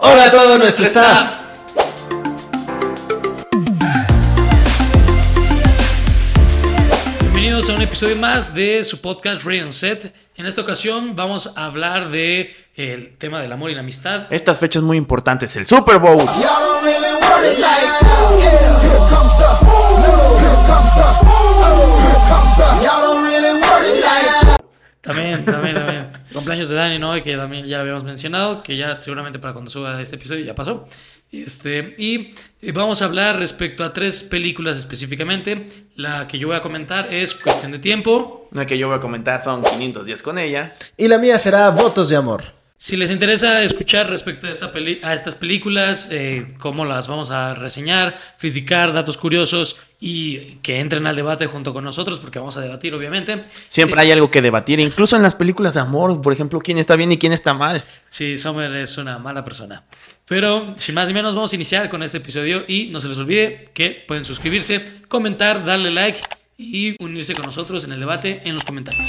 [0.00, 1.40] Hola a todo nuestro staff.
[7.20, 10.14] Bienvenidos a un episodio más de su podcast Rayon Set.
[10.36, 14.32] En esta ocasión vamos a hablar de el tema del amor y la amistad.
[14.32, 16.24] Estas fechas muy importantes, el Super Bowl.
[25.08, 26.08] También, también, también.
[26.34, 27.14] Cumpleaños de Dani, ¿no?
[27.22, 30.54] Que también ya lo habíamos mencionado, que ya seguramente para cuando suba este episodio ya
[30.54, 30.86] pasó.
[31.32, 35.66] Este, y eh, vamos a hablar respecto a tres películas específicamente.
[35.96, 38.50] La que yo voy a comentar es Cuestión de Tiempo.
[38.52, 40.74] La que yo voy a comentar son 510 con ella.
[40.98, 42.57] Y la mía será Votos de Amor.
[42.80, 47.28] Si les interesa escuchar respecto a, esta peli- a estas películas, eh, cómo las vamos
[47.32, 52.56] a reseñar, criticar, datos curiosos y que entren al debate junto con nosotros, porque vamos
[52.56, 53.42] a debatir, obviamente.
[53.68, 56.94] Siempre hay algo que debatir, incluso en las películas de amor, por ejemplo, quién está
[56.94, 57.82] bien y quién está mal.
[58.06, 59.82] Sí, Summer es una mala persona.
[60.24, 63.18] Pero, sin más ni menos, vamos a iniciar con este episodio y no se les
[63.18, 66.20] olvide que pueden suscribirse, comentar, darle like
[66.56, 69.08] y unirse con nosotros en el debate en los comentarios.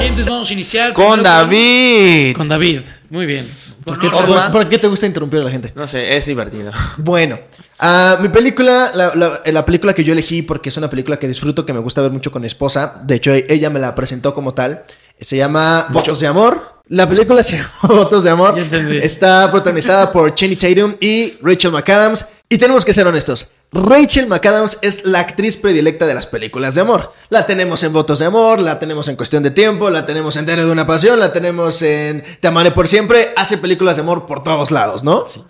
[0.00, 2.36] Y entonces vamos a iniciar Con David.
[2.36, 3.48] Con David, muy bien.
[3.84, 4.26] ¿Por qué, orden.
[4.26, 5.72] por- por qué te gusta interrumpir a la gente?
[5.74, 6.70] No sé, es divertido.
[6.98, 7.38] Bueno,
[7.78, 11.26] ah, mi película, la, la- la película que yo elegí porque es una película que
[11.28, 13.00] disfruto, que me gusta ver mucho con mi esposa.
[13.04, 14.82] De hecho, e- ella me la presentó como tal.
[15.18, 16.80] Se llama Votos de Amor.
[16.88, 18.58] La película se llama Votos de Amor.
[19.02, 22.26] Está protagonizada por Channing Tatum y Rachel McAdams.
[22.48, 23.50] Y tenemos que ser honestos.
[23.72, 27.12] Rachel McAdams es la actriz predilecta de las películas de amor.
[27.28, 30.44] La tenemos en Votos de Amor, la tenemos en Cuestión de Tiempo, la tenemos en
[30.44, 33.28] Diario de una Pasión, la tenemos en Te amaré por siempre.
[33.36, 35.24] Hace películas de amor por todos lados, ¿no?
[35.36, 35.40] Y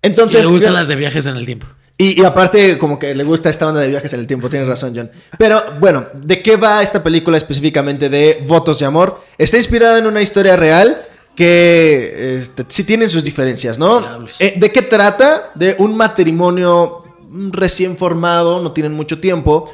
[0.00, 1.66] Entonces, le gustan las de viajes en el tiempo.
[1.98, 4.66] y, y aparte, como que le gusta esta onda de viajes en el tiempo, tienes
[4.66, 5.10] razón, John.
[5.36, 9.20] Pero bueno, ¿de qué va esta película específicamente de Votos de Amor?
[9.36, 11.04] Está inspirada en una historia real
[11.36, 14.26] que este, sí tienen sus diferencias, ¿no?
[14.38, 15.50] Eh, ¿De qué trata?
[15.54, 19.70] De un matrimonio recién formado, no tienen mucho tiempo,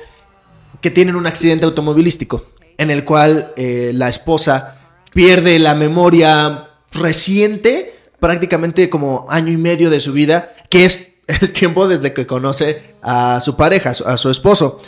[0.81, 2.47] que tienen un accidente automovilístico
[2.79, 4.79] en el cual eh, la esposa
[5.13, 11.53] pierde la memoria reciente, prácticamente como año y medio de su vida, que es el
[11.53, 14.79] tiempo desde que conoce a su pareja, a su, esposo.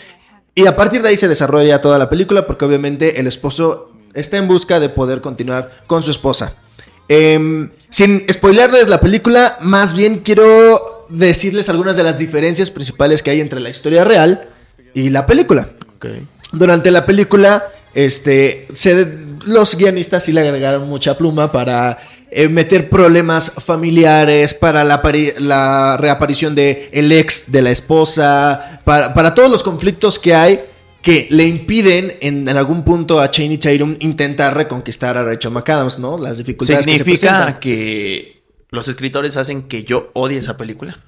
[0.55, 4.37] Y a partir de ahí se desarrolla toda la película porque obviamente el esposo está
[4.38, 6.56] en busca de poder continuar con su esposa.
[7.09, 13.31] Em, sin spoilerles la película, más bien quiero decirles algunas de las diferencias principales que
[13.31, 14.49] hay entre la historia real
[14.93, 15.69] y la película.
[16.53, 19.06] Durante la película, este, se,
[19.44, 21.99] los guionistas sí le agregaron mucha pluma para
[22.31, 28.81] eh, meter problemas familiares, para la, apari- la reaparición de el ex de la esposa,
[28.84, 30.61] para, para todos los conflictos que hay
[31.06, 36.00] que le impiden en, en algún punto a Chaney Tatum intentar reconquistar a Rachel McAdams,
[36.00, 36.19] ¿no?
[36.19, 37.61] Las dificultades que se ¿Significa presentan.
[37.61, 40.99] que los escritores hacen que yo odie esa película?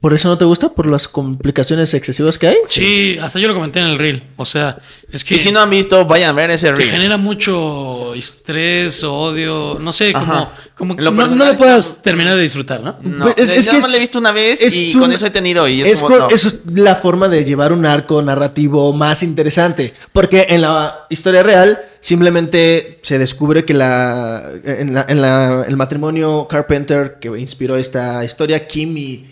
[0.00, 0.70] ¿Por eso no te gusta?
[0.70, 2.56] ¿Por las complicaciones excesivas que hay?
[2.66, 4.22] Sí, hasta yo lo comenté en el reel.
[4.36, 4.78] O sea,
[5.12, 6.90] es que Y si no han visto, vayan a ver ese te reel.
[6.90, 10.52] genera mucho estrés, odio, no sé, como, Ajá.
[10.74, 12.96] como lo no, no lo puedas terminar de disfrutar, ¿no?
[13.02, 15.00] No, Es- es, es que más es- la he visto una vez es y un-
[15.02, 16.28] con eso he tenido y es, Es, como, no.
[16.30, 19.92] eso es la forma de llevar un arco narrativo más interesante.
[20.14, 25.76] Porque en la historia real simplemente se descubre que la, en, la- en la- el
[25.76, 29.26] matrimonio Carpenter que inspiró esta historia, Kim y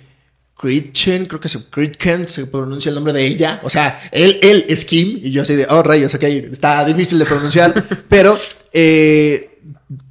[0.60, 3.60] Gretchen, creo que es Gretchen, se pronuncia el nombre de ella.
[3.62, 7.19] O sea, él, él es Kim y yo así de, oh rayos, ok, está difícil
[7.19, 7.72] de pronunciar.
[8.08, 8.38] pero
[8.72, 9.58] eh,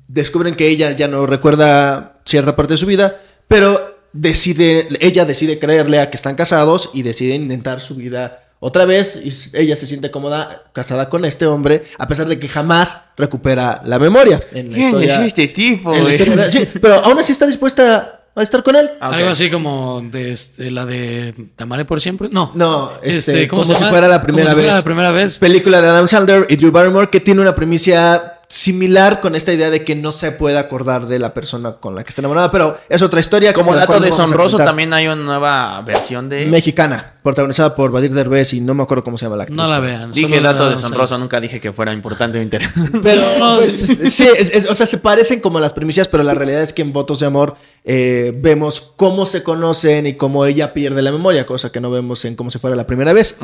[0.07, 5.59] descubren que ella ya no recuerda cierta parte de su vida, pero decide, ella decide
[5.59, 9.85] creerle a que están casados y decide intentar su vida otra vez y ella se
[9.85, 14.41] siente cómoda casada con este hombre a pesar de que jamás recupera la memoria.
[14.51, 15.91] En la ¿Quién historia- es este tipo?
[15.91, 16.13] en la güey?
[16.15, 16.51] historia real.
[16.51, 18.91] Sí, pero aún así está dispuesta a estar con él.
[18.99, 19.09] Ah.
[19.09, 22.29] Algo así como de este, la de Te amaré por siempre.
[22.31, 22.51] No.
[22.55, 24.75] No, este, ¿cómo como si fuera la Como primera si fuera vez.
[24.77, 25.39] la primera vez.
[25.39, 29.69] Película de Adam Sandler y Drew Barrymore que tiene una premisa similar con esta idea
[29.69, 32.77] de que no se puede acordar de la persona con la que está enamorada, pero
[32.87, 33.53] es otra historia.
[33.53, 34.67] Como dato cual no de vamos a Sonroso comentar.
[34.67, 36.45] también hay una nueva versión de...
[36.45, 39.57] Mexicana, protagonizada por Badir Derbez y no me acuerdo cómo se llama la actriz.
[39.57, 40.11] No la vean.
[40.13, 42.99] Dije dato de vamos a- Sonroso, nunca dije que fuera importante o interesante.
[43.03, 43.73] Pero, No, pues,
[44.13, 46.81] sí, es- es- o sea, se parecen como las primicias, pero la realidad es que
[46.81, 51.45] en Votos de Amor eh, vemos cómo se conocen y cómo ella pierde la memoria,
[51.45, 53.37] cosa que no vemos en como si fuera la primera vez.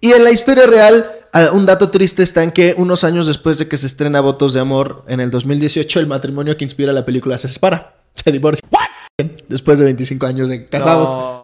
[0.00, 1.17] Y en la historia real, ah,
[1.52, 4.60] un dato triste está en que unos años después de que se estrena Votos de
[4.60, 8.66] Amor, en el 2018, el matrimonio que inspira la película se separa, se divorcia.
[9.48, 11.08] Después de 25 años de casados.
[11.08, 11.42] No.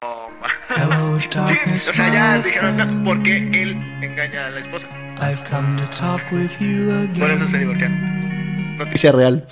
[1.21, 4.87] Sí, o sea, ya dijeron, no, ¿por qué él engaña a la esposa?
[5.21, 7.19] I've come to talk with you again.
[7.19, 8.77] Por eso se divorciaron.
[8.79, 9.47] Noticia real.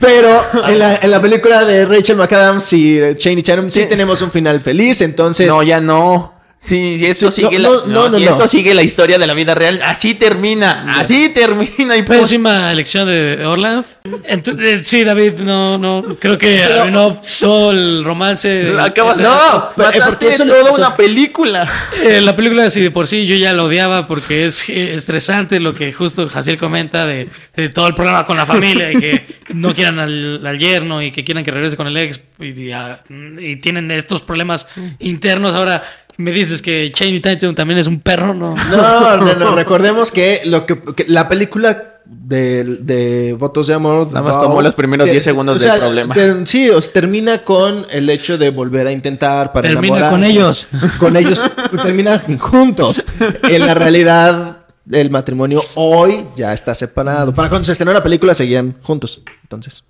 [0.00, 4.30] Pero en la, en la película de Rachel McAdams y Chaney Tatum sí tenemos un
[4.30, 5.46] final feliz, entonces...
[5.48, 6.33] No, ya no.
[6.64, 8.48] Sí, si Sí, sigue no, la, no, no, no, si no, esto no.
[8.48, 12.02] sigue la historia de la vida real, así termina, así termina y.
[12.04, 13.84] Pésima elección de Orland.
[14.26, 18.72] Ent- eh, sí, David, no, no, creo que arruinó todo el romance.
[18.80, 21.70] Acabas, Esa- no, pero, eh, mataste eso- toda una película.
[22.02, 25.74] Eh, la película, si de por sí yo ya la odiaba porque es estresante lo
[25.74, 29.74] que justo Jaciel comenta de, de todo el problema con la familia y que no
[29.74, 33.00] quieran al, al yerno y que quieran que regrese con el ex y, y, ah,
[33.38, 34.66] y tienen estos problemas
[34.98, 35.54] internos.
[35.54, 35.82] Ahora
[36.16, 38.54] me dices que Chaney Tatum también es un perro, ¿no?
[38.56, 44.06] No, no, no, recordemos que, lo que, que la película de, de Votos de Amor...
[44.08, 46.14] Nada más tomó los primeros te- 10 segundos o sea, del problema.
[46.44, 50.24] sí, o sea, termina con el hecho de volver a intentar para Termina enamorar- con
[50.24, 50.66] ellos.
[50.98, 51.40] Con ellos,
[51.82, 53.04] termina juntos.
[53.48, 54.58] En la realidad,
[54.90, 57.34] el matrimonio hoy ya está separado.
[57.34, 59.22] Para cuando se estrenó la película seguían juntos.
[59.42, 59.82] Entonces...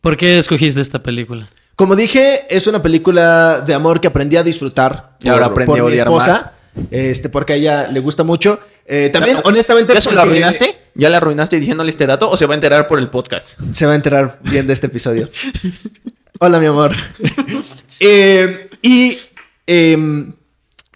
[0.00, 1.48] ¿Por qué escogiste esta película?
[1.78, 5.16] Como dije, es una película de amor que aprendí a disfrutar.
[5.20, 6.52] Y ahora aprendí a mi odiar esposa.
[6.90, 8.58] Este, porque a ella le gusta mucho.
[8.84, 10.76] Eh, también, honestamente, ¿Ya se porque arruinaste?
[10.96, 13.60] ¿Ya la arruinaste diciéndole este dato o se va a enterar por el podcast?
[13.70, 15.30] Se va a enterar bien de este episodio.
[16.40, 16.96] Hola, mi amor.
[18.00, 19.16] Eh, y
[19.64, 20.32] em,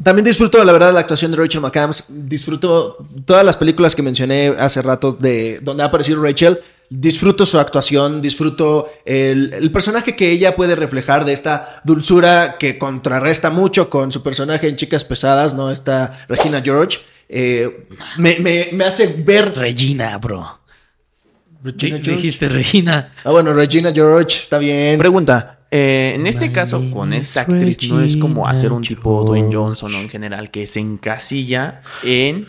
[0.03, 2.07] también disfruto, la verdad, la actuación de Rachel McAdams.
[2.09, 6.59] Disfruto todas las películas que mencioné hace rato de donde ha aparecido Rachel.
[6.95, 12.77] Disfruto su actuación, disfruto el, el personaje que ella puede reflejar de esta dulzura que
[12.77, 15.71] contrarresta mucho con su personaje en Chicas Pesadas, ¿no?
[15.71, 16.99] Esta Regina George.
[17.31, 17.87] Eh,
[18.19, 19.57] me, me- me hace ver...
[19.57, 20.59] Regina, bro.
[21.65, 22.11] Regina George.
[22.17, 23.15] Dijiste Regina.
[23.25, 24.99] Ah, bueno, Regina George está bien.
[24.99, 25.61] Pregunta.
[25.71, 29.81] eh, en este caso, con esta actriz, no es como hacer un tipo Dwayne George.
[29.81, 32.47] Johnson o en general que se encasilla en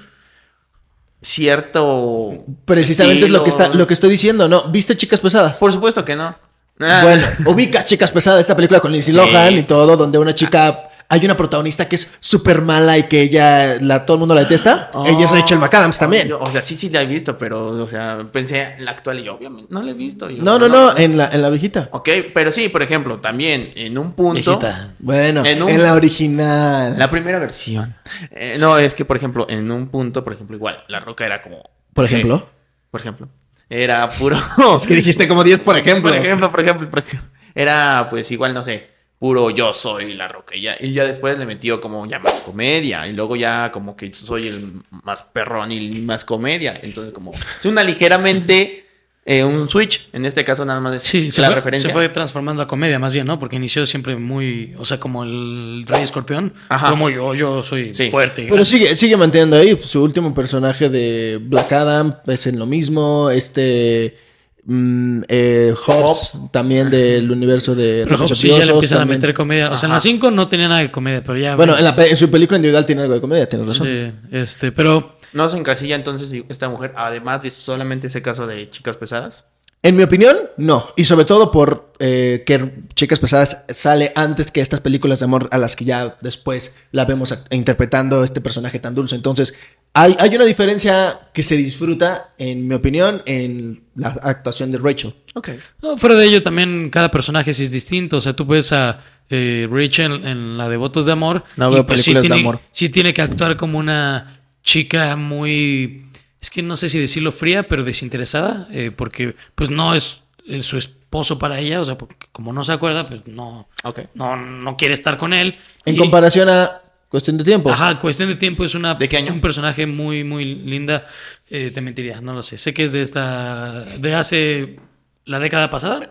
[1.24, 2.30] cierto.
[2.66, 4.70] Precisamente es lo que, está, lo que estoy diciendo, ¿no?
[4.70, 5.58] ¿Viste Chicas Pesadas?
[5.58, 6.36] Por supuesto que no.
[6.80, 9.18] Ah, Bueno, ubicas Chicas Pesadas, esta película con Lindsay Sí.
[9.20, 10.90] Lohan y todo, donde una chica...
[11.14, 14.42] Hay una protagonista que es súper mala y que ella, la, todo el mundo la
[14.42, 14.90] detesta.
[15.06, 16.28] ella es Rachel McAdams también.
[16.28, 19.20] Yo- o sea, sí, sí la he visto, pero, o sea, pensé en la actual
[19.20, 20.28] y yo, obviamente, no la he visto.
[20.30, 21.90] Yo, No, no, no, en la, en la viejita.
[21.92, 24.34] Ok, pero sí, por ejemplo, también en un punto.
[24.58, 24.96] Viejita.
[24.98, 26.98] Bueno, En la original.
[26.98, 27.96] La primera versión.
[28.32, 31.42] Eh, no, es que, por ejemplo, en un punto, por ejemplo, igual, la roca era
[31.44, 31.70] como.
[31.94, 32.48] Por ejemplo.
[32.90, 33.28] por ejemplo.
[33.70, 34.38] Era puro.
[34.78, 36.12] Es que dijiste como 10, por ejemplo.
[36.12, 37.30] por ejemplo, por ejemplo, por ejemplo.
[37.56, 38.90] Era, pues, igual, no sé,
[39.24, 40.54] puro yo soy la roca.
[40.54, 43.08] Y ya, y ya después le metió como ya más comedia.
[43.08, 46.78] Y luego ya como que soy el más perrón y más comedia.
[46.84, 47.32] Entonces, como.
[47.32, 48.86] Es una ligeramente.
[49.26, 50.10] eh, un switch.
[50.12, 51.88] En este caso, nada más es Sí, se la fue, referencia.
[51.90, 53.40] se fue transformando a comedia más bien, ¿no?
[53.40, 56.90] Porque inició siempre muy, o sea, como el Rey Escorpión, Ajá.
[56.90, 58.10] como yo, yo soy Sí.
[58.10, 58.48] fuerte.
[58.50, 59.80] Pero sigue, sigue manteniendo ahí.
[59.82, 63.30] Su último personaje de Black Adam es en lo mismo.
[63.30, 64.18] Este.
[64.66, 69.34] Mm, eh, Hobbs, también del universo de Pero y sí, ya le empiezan a meter
[69.34, 69.72] comedia.
[69.72, 71.56] O sea, en la 5 no tenía nada de comedia, pero ya.
[71.56, 73.88] Bueno, en, la en su película individual tiene algo de comedia, tienes razón.
[73.88, 78.48] Sí, este, pero No se encasilla entonces si esta mujer, además de solamente ese caso
[78.48, 79.46] de chicas pesadas.
[79.86, 80.88] En mi opinión, no.
[80.96, 85.50] Y sobre todo por eh, que Chicas Pesadas sale antes que estas películas de amor
[85.52, 89.16] a las que ya después la vemos interpretando este personaje tan dulce.
[89.16, 89.56] Entonces,
[89.94, 95.14] hay, hay una diferencia que se disfruta, en mi opinión, en la actuación de Rachel.
[95.36, 95.50] Ok.
[95.82, 98.18] no, fuera de ello también cada personaje sí es distinto.
[98.18, 101.44] O sea, tú ves a eh, Rachel en la de Votos de Amor.
[101.58, 102.62] No veo pues, sí películas de tiene, amor.
[102.72, 106.08] Sí tiene que actuar como una chica muy...
[106.42, 108.68] Es que no sé si decirlo fría, pero desinteresada.
[108.72, 111.80] eh, porque pues no es, es su esposo para ella.
[111.82, 114.02] O sea, porque como no se acuerda, pues no, Ok.
[114.16, 115.56] no, no quiere estar con él.
[115.86, 116.82] En Y- comparación a
[117.14, 117.70] Cuestión de Tiempo.
[117.72, 119.32] Ajá, cuestión de tiempo es una ¿De qué año?
[119.32, 121.06] un personaje muy, muy linda.
[121.48, 122.58] Eh, te mentiría, no lo sé.
[122.58, 123.82] Sé que es de esta.
[124.00, 124.78] de hace
[125.26, 126.10] la década pasada.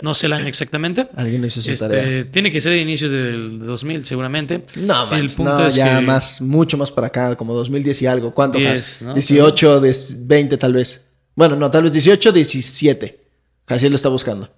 [0.00, 1.08] No sé el año exactamente.
[1.16, 2.30] Alguien hizo su Este, tarea.
[2.30, 4.62] Tiene que ser de inicios del 2000, seguramente.
[4.76, 8.02] No, el manches, punto no, es ya que- más, mucho más para acá, como 2010
[8.02, 8.32] y algo.
[8.32, 8.70] ¿Cuánto 10,
[9.02, 9.02] más?
[9.08, 9.12] ¿no?
[9.14, 11.04] 18, 10, 20 tal vez.
[11.34, 13.20] Bueno, no, tal vez 18, 17.
[13.66, 14.48] Así lo está buscando.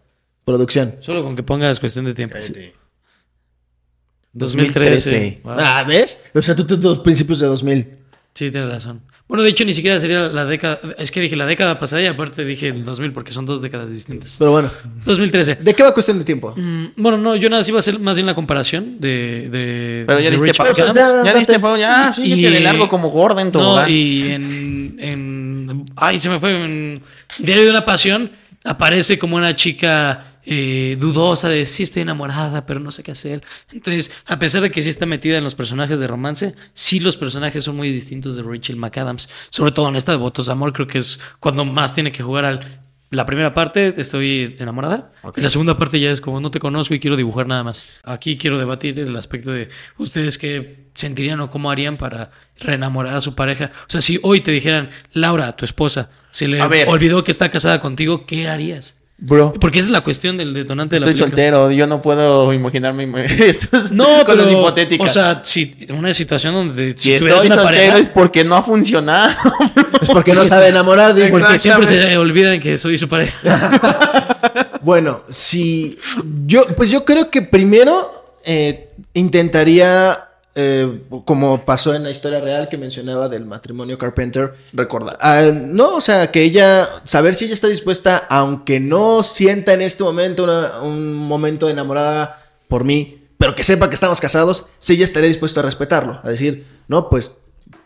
[0.45, 0.97] Producción.
[1.01, 2.37] Solo con que pongas cuestión de tiempo.
[4.39, 4.91] 2013.
[4.91, 5.41] 2013.
[5.45, 5.55] Wow.
[5.59, 6.21] Ah, ¿ves?
[6.35, 7.87] O sea, tú, tú, tú, principios de 2000.
[8.35, 9.01] Sí, tienes razón.
[9.29, 10.79] Bueno, de hecho, ni siquiera sería la década.
[10.99, 13.91] Es que dije la década pasada y aparte dije el 2000 porque son dos décadas
[13.91, 14.37] distintas.
[14.39, 14.71] Pero bueno,
[15.05, 15.57] 2013.
[15.57, 16.55] ¿de qué va cuestión de tiempo?
[16.57, 19.49] Mm, Bueno, no, yo nada, sí iba a hacer más bien la comparación de.
[19.51, 20.63] de Pero ya de diste.
[20.63, 21.25] McAdams.
[21.25, 21.81] Ya, diste pausa.
[21.81, 23.47] Ya, síguete Y- de largo como Gordon.
[23.47, 23.91] No, tobogán.
[23.91, 26.53] y en, en- Ay, se me fue.
[26.65, 27.03] En
[27.39, 28.31] Diario de una Pasión
[28.65, 33.43] aparece como una chica eh, dudosa de sí estoy enamorada, pero no sé qué hacer.
[33.73, 37.17] Entonces, a pesar de que sí está metida en los personajes de romance, sí los
[37.17, 39.29] personajes son muy distintos de Rachel McAdams.
[39.51, 42.23] Sobre todo en esta de Votos de Amor, creo que es cuando más tiene que
[42.23, 42.83] jugar al...
[43.11, 45.13] La primera parte estoy enamorada.
[45.37, 48.01] La segunda parte ya es como no te conozco y quiero dibujar nada más.
[48.05, 53.21] Aquí quiero debatir el aspecto de ustedes qué sentirían o cómo harían para reenamorar a
[53.21, 53.71] su pareja.
[53.83, 57.81] O sea, si hoy te dijeran, Laura, tu esposa, se le olvidó que está casada
[57.81, 58.96] contigo, ¿qué harías?
[59.19, 59.55] Bro.
[59.55, 61.31] Porque esa es la cuestión del detonante de la Estoy película.
[61.31, 63.09] soltero, yo no puedo imaginarme
[63.39, 65.09] estas No, cosas pero, hipotéticas.
[65.09, 68.45] O sea, si una situación donde si, si tuvieras estoy una soltero pareja, es porque
[68.45, 69.35] no ha funcionado.
[70.03, 71.15] Es porque no sabe enamorar.
[71.15, 71.31] dice.
[71.31, 74.33] porque siempre se olvidan que soy su pareja.
[74.83, 75.99] Bueno, si
[76.47, 80.17] yo, pues yo creo que primero eh, intentaría,
[80.57, 85.17] eh, como pasó en la historia real que mencionaba del matrimonio Carpenter, Recordar.
[85.21, 89.83] ah, no, o sea, que ella, saber si ella está dispuesta, aunque no sienta en
[89.83, 94.67] este momento una- un momento de enamorada por mí, pero que sepa que estamos casados,
[94.79, 97.35] si ella estaría dispuesta a respetarlo, a decir, no, pues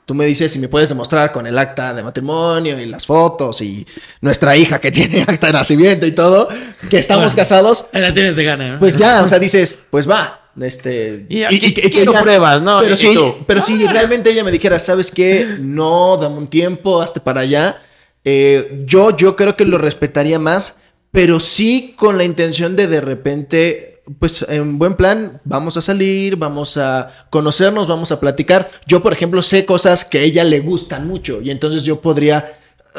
[0.07, 3.61] Tú me dices si me puedes demostrar con el acta de matrimonio y las fotos
[3.61, 3.87] y
[4.21, 6.49] nuestra hija que tiene acta de nacimiento y todo,
[6.89, 7.37] que estamos Bueno.
[7.37, 8.79] casados, la tienes de gana, ¿no?
[8.81, 10.40] pues ya, o sea, dices, pues va.
[10.61, 12.81] Este, Y aquí quiero pruebas, ¿no?
[12.81, 13.37] Pero sí, tú.
[13.47, 15.57] pero si realmente ella me dijera, ¿sabes qué?
[15.61, 17.83] No, dame un tiempo, hazte para allá.
[18.25, 20.77] eh, yo, yo creo que lo respetaría más,
[21.13, 26.37] pero sí con la intención de de repente, pues en buen plan, vamos a salir,
[26.37, 28.71] vamos a conocernos, vamos a platicar.
[28.87, 32.59] Yo, por ejemplo, sé cosas que a ella le gustan mucho y entonces yo podría,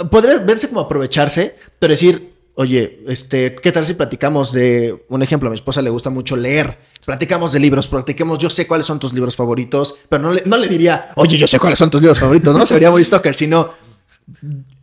[0.10, 2.31] podría verse como aprovecharse, pero decir,
[2.62, 5.50] oye, este, ¿qué tal si platicamos de un ejemplo?
[5.50, 6.78] A mi esposa le gusta mucho leer.
[7.06, 10.58] Platicamos de libros, platiquemos, yo sé cuáles son tus libros favoritos, pero no le, no
[10.58, 13.34] le diría, oye, yo sé cuáles son tus libros favoritos, no se vería muy stalker,
[13.34, 13.70] sino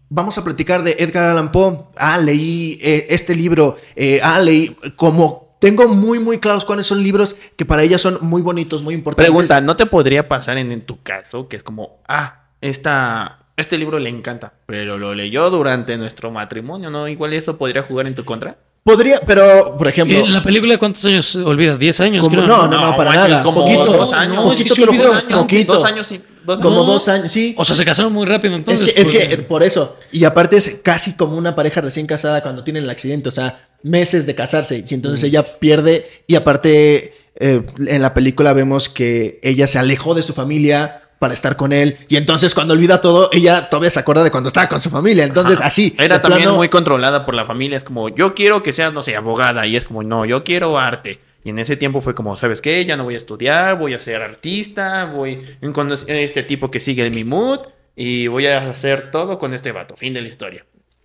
[0.09, 1.79] vamos a platicar de Edgar Allan Poe.
[1.97, 3.77] Ah, leí eh, este libro.
[3.95, 8.19] eh, ah, leí como tengo muy, muy claros cuáles son libros que para ella son
[8.21, 9.31] muy bonitos, muy importantes.
[9.31, 13.99] Pregunta, ¿no te podría pasar en tu caso que es como, ah, esta, este libro
[13.99, 17.09] le encanta, pero lo leyó durante nuestro matrimonio, ¿no?
[17.09, 18.57] Igual eso podría jugar en tu contra.
[18.85, 20.19] Podría, pero, por ejemplo...
[20.19, 21.77] ¿En la película cuántos años olvida?
[21.77, 22.25] ¿10 años?
[22.25, 23.43] Como- creo, no, no, no, para manches, nada.
[23.43, 23.85] Como Poquito.
[23.85, 24.37] dos años.
[24.37, 25.43] No, poquito, es que olvida bastante.
[25.43, 25.73] poquito.
[25.75, 26.23] Dos años, sí.
[26.47, 26.85] Dos Como No.
[26.85, 27.55] dos años, sí.
[27.59, 28.95] O sea, se casaron muy rápido entonces.
[28.97, 29.97] es, que, es que eh, por eso.
[30.11, 33.29] Y aparte es casi como una pareja recién casada cuando tienen el accidente.
[33.29, 34.83] O sea, meses de casarse.
[34.89, 36.09] Y entonces ella pierde.
[36.27, 41.35] Y aparte, eh, en la película vemos que ella se alejó de su familia para
[41.35, 41.97] estar con él.
[42.09, 45.25] Y entonces cuando olvida todo, ella todavía se acuerda de cuando estaba con su familia.
[45.25, 45.95] Entonces, así.
[45.99, 47.77] Era también plano, muy controlada por la familia.
[47.79, 49.67] Es como, yo quiero que seas, no sé, abogada.
[49.67, 51.19] Y es como, no, yo quiero arte.
[51.45, 52.85] Y en ese tiempo fue como, ¿sabes qué?
[52.85, 56.71] Ya no voy a estudiar, voy a ser artista, voy a conocer a este tipo
[56.71, 57.61] que sigue mi mood
[57.97, 59.97] y voy a hacer todo con este vato.
[59.97, 60.65] Fin de la historia.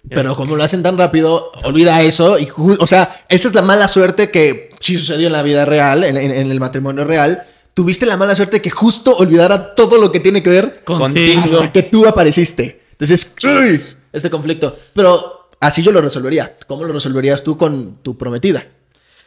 [0.09, 2.37] Pero como lo hacen tan rápido, olvida eso.
[2.37, 6.03] Y, o sea, esa es la mala suerte que sí sucedió en la vida real,
[6.03, 7.43] en, en- en el matrimonio real.
[7.73, 11.41] Tuviste la mala suerte que justo olvidara todo lo que tiene que ver Contigo.
[11.43, 12.83] hasta que tú apareciste.
[12.91, 13.79] Entonces, ¡uy!
[14.11, 14.77] este conflicto.
[14.93, 16.55] Pero así yo lo resolvería.
[16.67, 18.67] ¿Cómo lo resolverías tú con tu prometida?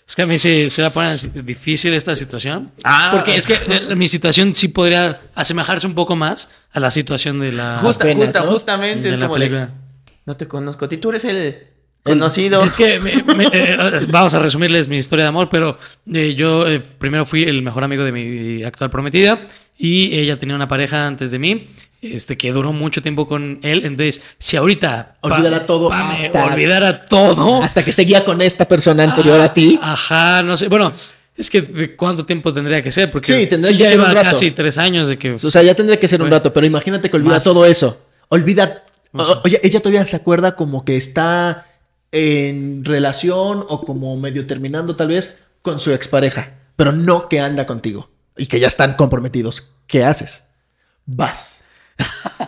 [0.09, 2.71] Es que a mí sí se la pone difícil esta situación.
[2.85, 3.11] Ah.
[3.13, 7.41] porque es que eh, mi situación sí podría asemejarse un poco más a la situación
[7.41, 8.53] de la, Justa- apenas, justa- ¿no?
[8.53, 9.39] justamente de es la como
[10.27, 11.57] no te conozco a ti, tú eres el
[12.07, 12.65] conocido.
[12.65, 13.77] Es que me- me- eh,
[14.09, 15.79] vamos a resumirles mi historia de amor, pero
[16.13, 19.41] eh, yo eh, primero fui el mejor amigo de mi actual prometida
[19.77, 21.69] y ella tenía una pareja antes de mí,
[22.01, 23.85] este que duró mucho tiempo con él.
[23.85, 29.41] Entonces, si ahorita Olvidara todo hasta- olvidara todo, Hasta que seguía con esta persona anterior
[29.41, 29.79] a ti.
[29.83, 30.69] Ajá, no sé.
[30.69, 30.93] Bueno,
[31.37, 33.11] es que ¿de ¿cuánto tiempo tendría que ser?
[33.11, 34.31] Porque Sí, tendría sí, que ya ser un lleva rato.
[34.31, 35.33] casi tres años de que.
[35.33, 37.45] O sea, ya tendría que ser un rato, pero imagínate que olvida Más.
[37.45, 38.01] todo eso.
[38.29, 38.85] Olvida.
[39.13, 41.67] O- Oye, ella todavía se acuerda como que está
[42.13, 47.67] en relación o como medio terminando tal vez con su expareja, pero no que anda
[47.67, 49.73] contigo y que ya están comprometidos.
[49.87, 50.45] ¿Qué haces?
[51.07, 51.65] Vas.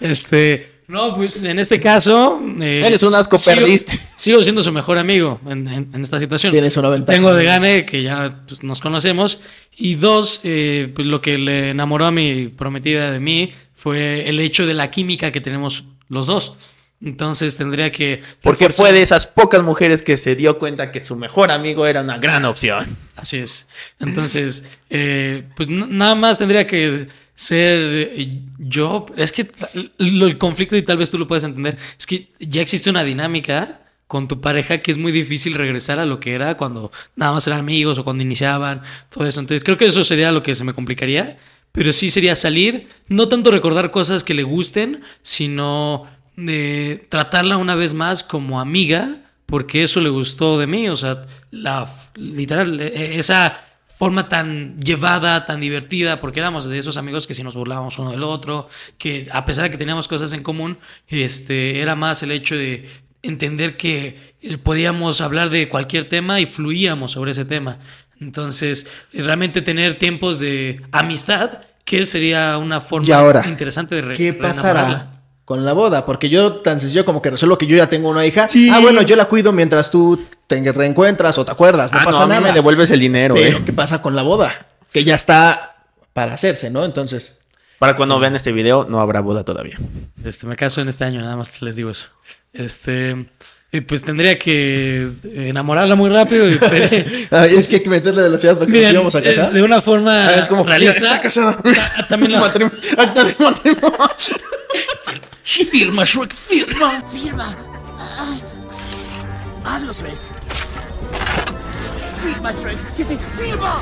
[0.00, 0.68] Este.
[0.88, 2.40] No, pues en este caso.
[2.60, 3.98] eh, Eres un asco, sigo- perdiste.
[4.14, 6.52] Sigo siendo su mejor amigo en, en- en esta situación.
[6.52, 7.16] Tienes una ventaja.
[7.16, 9.40] Tengo de gane que ya pues, nos conocemos.
[9.76, 14.38] Y dos, eh, pues, lo que le enamoró a mi prometida de mí fue el
[14.38, 16.56] hecho de la química que tenemos los dos.
[17.02, 18.22] Entonces tendría que.
[18.42, 22.00] Porque fue de esas pocas mujeres que se dio cuenta que su mejor amigo era
[22.00, 22.96] una gran opción.
[23.16, 23.68] Así es.
[24.00, 27.74] Entonces, eh, pues nada más tendría que ser
[28.18, 29.04] eh, yo.
[29.16, 29.50] Es que
[29.98, 33.04] lo- el conflicto, y tal vez tú lo puedes entender, es que ya existe una
[33.04, 37.32] dinámica con tu pareja que es muy difícil regresar a lo que era cuando nada
[37.32, 39.40] más eran amigos o cuando iniciaban, todo eso.
[39.40, 41.36] Entonces, creo que eso sería lo que se me complicaría.
[41.72, 47.74] Pero sí sería salir, no tanto recordar cosas que le gusten, sino eh, tratarla una
[47.74, 49.16] vez más como amiga
[49.46, 55.46] porque eso le gustó de mí, o sea, la literal, e- esa forma tan llevada,
[55.46, 59.26] tan divertida, porque éramos de esos amigos que si nos burlábamos uno del otro, que
[59.32, 62.86] a pesar de que teníamos cosas en común, este, era más el hecho de
[63.22, 67.78] entender que eh, podíamos hablar de cualquier tema y fluíamos sobre ese tema.
[68.20, 74.32] Entonces, realmente tener tiempos de amistad, que sería una forma ahora, interesante de re- ¿Qué
[74.32, 75.15] pasará
[75.46, 76.04] con la boda?
[76.04, 78.48] Porque yo tan sencillo como que resuelvo que yo ya tengo una hija.
[78.50, 78.68] Sí.
[78.68, 81.90] Ah, bueno, yo la cuido mientras tú te reencuentras o te acuerdas.
[81.92, 82.48] No ah, pasa no, a mí nada.
[82.48, 83.62] me devuelves el dinero, Pero eh.
[83.64, 84.66] ¿qué pasa con la boda?
[84.92, 85.76] Que ya está
[86.12, 86.84] para hacerse, ¿no?
[86.84, 87.42] Entonces,
[87.78, 89.78] Para cuando vean este video, no habrá boda todavía.
[90.24, 92.08] Este, me caso en este año, nada más les digo eso.
[92.52, 93.26] Este,
[93.76, 96.54] y pues tendría que enamorarla muy rápido y
[97.56, 99.52] es que hay que meterle velocidad porque Miren, nos íbamos a casar.
[99.52, 101.16] de una forma Ah, es como, realista.
[101.22, 104.10] está ta- También la Matrimonio- acta de matrimonio.
[105.44, 107.00] firma, Shrek, firma.
[107.02, 107.56] Firma.
[107.98, 108.34] Ah.
[109.64, 110.14] Hazlo, Shrek.
[112.22, 112.78] Firma, Shrek.
[113.36, 113.80] Firma.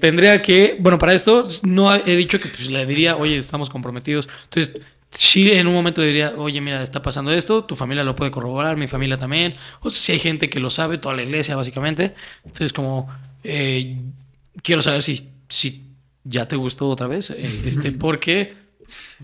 [0.00, 4.28] Tendría que, bueno, para esto no he dicho que pues, le diría, oye, estamos comprometidos.
[4.44, 4.76] Entonces,
[5.16, 8.76] sí, en un momento diría, oye, mira, está pasando esto, tu familia lo puede corroborar,
[8.76, 9.54] mi familia también.
[9.80, 12.14] O sea, si hay gente que lo sabe, toda la iglesia, básicamente.
[12.44, 13.08] Entonces, como,
[13.42, 13.96] eh,
[14.62, 15.84] quiero saber si, si
[16.24, 18.66] ya te gustó otra vez, eh, este, porque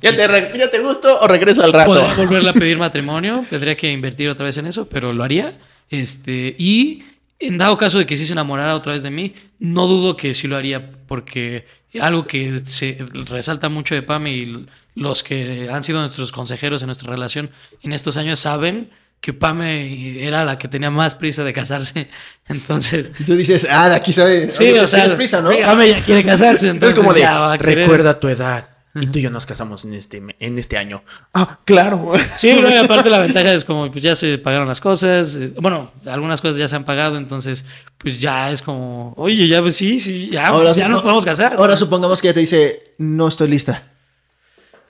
[0.00, 1.92] ¿Ya te, ¿Ya te gustó o regreso al rato?
[1.92, 5.58] podría volverle a pedir matrimonio, tendría que invertir otra vez en eso, pero lo haría.
[5.88, 7.04] Este, y
[7.38, 10.34] en dado caso de que sí se enamorara otra vez de mí, no dudo que
[10.34, 11.64] sí lo haría, porque
[12.00, 16.86] algo que se resalta mucho de Pam y los que han sido nuestros consejeros en
[16.86, 17.50] nuestra relación
[17.82, 22.08] en estos años saben que Pame era la que tenía más prisa de casarse.
[22.48, 24.48] Entonces, tú dices, ah, de aquí sabe.
[24.48, 25.50] sí, o sea, prisa, ¿no?
[25.50, 27.78] Pame ya quiere casarse, entonces es como de, ya va a querer.
[27.78, 28.68] recuerda tu edad.
[28.94, 31.02] Y tú y yo nos casamos en este, en este año.
[31.32, 32.12] Ah, claro.
[32.34, 35.34] Sí, no, y aparte la ventaja es como, pues ya se pagaron las cosas.
[35.36, 37.64] eh, Bueno, algunas cosas ya se han pagado, entonces,
[37.96, 41.24] pues ya es como, oye, ya, pues sí, sí, ya, pues, ya supo- nos podemos
[41.24, 41.54] casar.
[41.56, 43.91] Ahora supongamos que ella te dice, no estoy lista.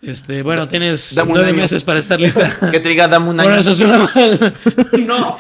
[0.05, 2.59] Este, bueno, tienes Dame nueve meses para estar lista.
[2.73, 3.51] Que te diga, dame un año.
[3.51, 4.53] Bueno, eso suena mal.
[5.07, 5.39] no.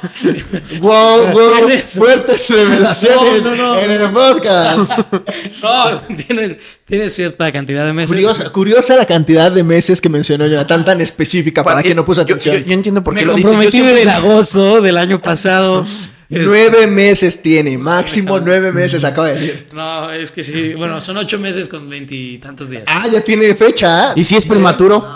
[0.80, 3.78] Wow, wow, Tienes- fuertes revelaciones No, no, no.
[3.80, 4.88] en el podcast.
[5.62, 8.10] No, tienes, tienes cierta cantidad de meses.
[8.10, 12.04] Curiosa, curiosa la cantidad de meses que mencionó Jonathan, tan específica para Para- que no
[12.04, 12.56] puso yo- atención.
[12.56, 13.42] Yo, yo entiendo por Me qué lo dice.
[13.42, 15.84] Yo comprometí siempre- desde agosto del año pasado.
[16.32, 19.68] Este, Nueve meses tiene, máximo nueve meses, acaba de decir.
[19.74, 20.72] No, es que sí.
[20.72, 22.84] Bueno, son ocho meses con veintitantos días.
[22.86, 24.10] Ah, ya tiene fecha.
[24.10, 24.12] ¿ah?
[24.16, 25.06] ¿Y si es prematuro?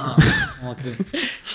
[0.61, 0.97] ¿Cómo crees?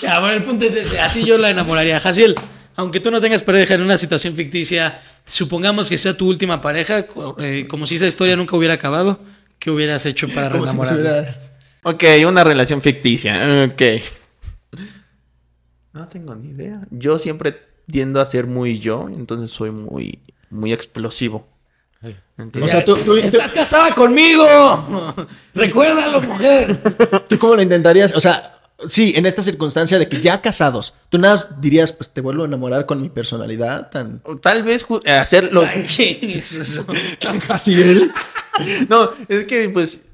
[0.00, 0.98] Ya, bueno, el punto es ese.
[0.98, 2.00] Así yo la enamoraría.
[2.00, 2.34] Jaciel,
[2.74, 7.06] aunque tú no tengas pareja en una situación ficticia, supongamos que sea tu última pareja,
[7.38, 9.20] eh, como si esa historia nunca hubiera acabado,
[9.60, 11.20] ¿qué hubieras hecho para Como si no se enamorarla?
[11.20, 11.52] hubiera-
[11.84, 13.64] Ok, una relación ficticia.
[13.66, 13.82] Ok.
[15.92, 16.80] No tengo ni idea.
[16.90, 17.56] Yo siempre
[17.90, 20.18] tiendo a ser muy yo, entonces soy muy,
[20.50, 21.46] muy explosivo.
[22.60, 24.44] O sea, tú, tú, tú- ¡Estás casada conmigo!
[25.54, 26.80] ¡Recuérdalo, mujer!
[27.28, 28.14] ¿tú cómo lo intentarías?
[28.16, 32.10] O sea, sí, en esta circunstancia de que ya casados, tú nada más dirías, pues
[32.10, 35.64] te vuelvo a enamorar con mi personalidad tan, tal vez ju- hacerlo.
[35.96, 36.84] ¿Qué es eso?
[37.20, 38.10] tan fácil.
[38.90, 40.04] No, es que pues,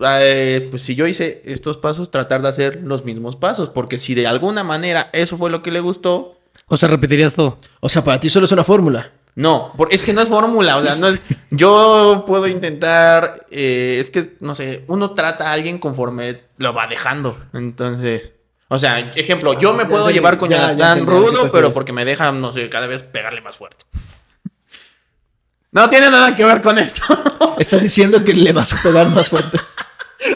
[0.00, 4.14] eh, pues si yo hice estos pasos, tratar de hacer los mismos pasos, porque si
[4.14, 6.33] de alguna manera eso fue lo que le gustó,
[6.66, 7.58] O sea, repetirías todo.
[7.80, 9.12] O sea, para ti solo es una fórmula.
[9.36, 13.96] no, por- es que no es fórmula, o sea, no es- yo puedo intentar, eh,
[13.98, 18.30] es que, no sé, uno trata a alguien conforme lo va dejando, entonces...
[18.68, 22.04] O sea, ejemplo, yo me Ya puedo llevar con ya- Jonathan rudo, pero porque me
[22.04, 23.84] deja, no sé, cada vez pegarle más fuerte.
[25.72, 27.02] No tiene nada que ver con esto.
[27.58, 29.58] Estás diciendo que le vas a pegar más fuerte.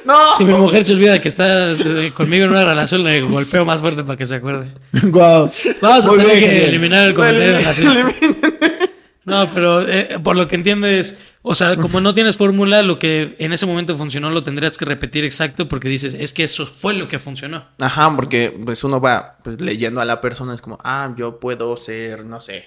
[0.08, 0.26] no.
[0.26, 1.76] Si mi mujer se olvida que está
[2.14, 4.72] conmigo en una relación, le golpeo más fuerte para que se acuerde.
[5.02, 5.50] Wow.
[5.80, 6.68] Vamos a Muy tener bien, que Javier.
[6.70, 7.90] eliminar el comentario de Jaciel.
[7.90, 8.88] Eliminen.
[9.24, 12.98] No, pero eh, por lo que entiendo es, o sea, como no tienes fórmula, lo
[12.98, 16.66] que en ese momento funcionó lo tendrías que repetir exacto porque dices, es que eso
[16.66, 17.66] fue lo que funcionó.
[17.78, 21.76] Ajá, porque pues uno va pues, leyendo a la persona, es como, ah, yo puedo
[21.76, 22.64] ser, no sé,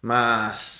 [0.00, 0.79] más...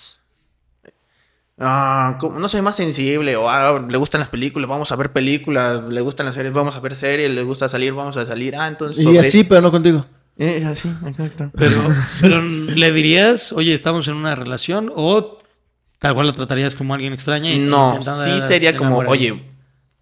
[1.62, 5.82] Ah, no sé, más sensible, o ah, le gustan las películas, vamos a ver películas,
[5.92, 8.66] le gustan las series, vamos a ver series, le gusta salir, vamos a salir, ah,
[8.66, 9.02] entonces...
[9.02, 10.06] Y sobre- así, pero no contigo.
[10.38, 11.50] Eh, así, exacto.
[11.58, 11.76] Pero,
[12.22, 15.38] pero le dirías, oye, estamos en una relación o
[15.98, 17.52] tal cual lo tratarías como alguien extraña.
[17.52, 19.44] y No, sí sería como, oye,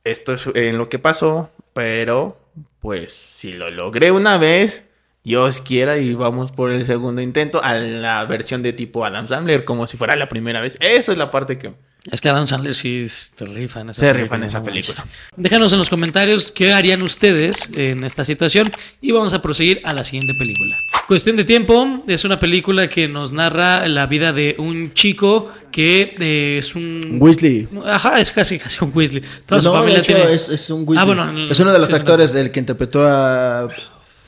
[0.05, 2.39] esto es en lo que pasó, pero
[2.79, 4.83] pues si lo logré una vez,
[5.29, 9.67] Dios quiera y vamos por el segundo intento a la versión de tipo Adam Sandler,
[9.67, 10.79] como si fuera la primera vez.
[10.81, 11.75] Esa es la parte que...
[12.11, 14.23] Es que Adam Sandler sí se rifa en esa Se película.
[14.23, 15.05] rifa en esa película.
[15.37, 18.71] Déjanos en los comentarios qué harían ustedes en esta situación
[19.03, 20.83] y vamos a proseguir a la siguiente película.
[21.07, 26.15] Cuestión de tiempo es una película que nos narra la vida de un chico que
[26.19, 27.19] eh, es un...
[27.21, 27.69] Weasley.
[27.85, 29.23] Ajá, es casi, casi un Weasley.
[29.45, 30.33] Toda su No, de familia hecho, tiene...
[30.35, 30.99] es, es un Weasley.
[31.03, 33.69] Ah, bueno, el- es uno de los actores del que interpretó a...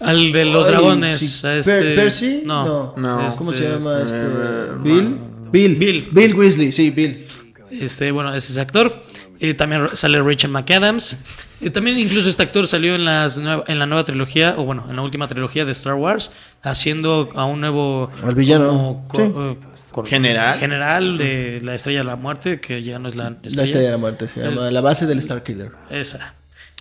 [0.01, 1.21] Al de los Ay, dragones.
[1.21, 1.47] sí.
[1.47, 1.95] a Per- este...
[1.95, 2.43] ¿Percy?
[2.45, 2.95] No.
[2.97, 3.29] No.
[3.37, 4.17] ¿Cómo Este, se llama este?
[4.19, 5.19] eh, ¿Bill?
[5.53, 5.77] Bill.
[5.77, 6.09] Bill.
[6.13, 7.27] Bill Weasley, sí, Bill.
[7.71, 9.03] Este, bueno, es ese actor.
[9.41, 11.17] Eh, también sale Rachel McAdams.
[11.63, 14.87] Eh, también incluso este actor salió en, las nueva- en la nueva trilogía, o bueno,
[14.89, 16.31] en la última trilogía de Star Wars,
[16.63, 18.11] haciendo a un nuevo...
[18.25, 19.33] Al villano, como co- sí.
[19.37, 19.57] eh,
[19.91, 20.59] co- General.
[20.59, 23.65] General de la Estrella de la Muerte, que ya no es la La estrella.
[23.65, 24.67] estrella de la muerte se llama.
[24.67, 25.73] Es- La base del Star Killer.
[25.91, 26.35] Esa.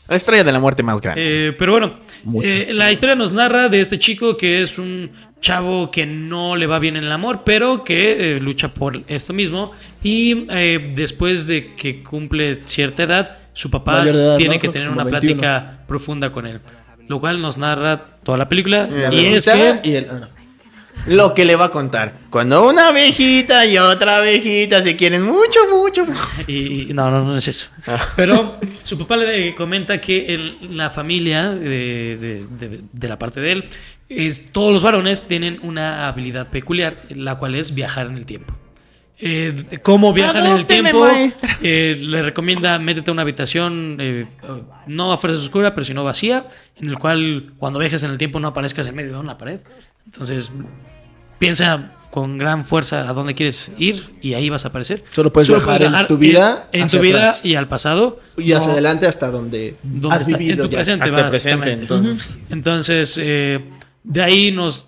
[0.09, 1.49] La estrella de la muerte más grande.
[1.49, 1.93] Eh, pero bueno,
[2.43, 6.67] eh, la historia nos narra de este chico que es un chavo que no le
[6.67, 9.71] va bien en el amor, pero que eh, lucha por esto mismo.
[10.03, 14.61] Y eh, después de que cumple cierta edad, su papá edad, tiene ¿no?
[14.61, 15.19] que Como tener una 21.
[15.19, 16.59] plática profunda con él.
[17.07, 18.87] Lo cual nos narra toda la película.
[18.87, 20.07] La y es que y el...
[20.09, 20.38] ah, no.
[21.07, 22.19] Lo que le va a contar.
[22.29, 26.05] Cuando una abejita y otra abejita se quieren mucho, mucho.
[26.47, 27.67] Y, y- no, no, no es eso.
[28.15, 33.39] Pero su papá le comenta que en la familia de, de- de- de la parte
[33.41, 33.65] de él,
[34.09, 38.55] es, todos los varones tienen una habilidad peculiar, la cual es viajar en el tiempo.
[39.21, 41.05] Eh, ¿Cómo viajan en el tiempo?
[41.61, 44.25] Eh, le recomienda métete a una habitación eh,
[44.87, 48.39] no a fuerza oscura, pero sino vacía, en el cual cuando viajes en el tiempo
[48.39, 49.59] no aparezcas en medio de una pared.
[50.11, 50.51] Entonces
[51.37, 55.03] piensa con gran fuerza a dónde quieres ir y ahí vas a aparecer.
[55.11, 57.45] Solo puedes viajar en tu vida en, tu vida atrás.
[57.45, 58.19] y al pasado.
[58.37, 60.77] Y hacia No, adelante hasta donde donde has está- vivido en tu ya.
[60.79, 62.27] presente, Hasta el presente, entonces.
[62.49, 63.59] Entonces, eh,
[64.03, 64.85] de ahí nos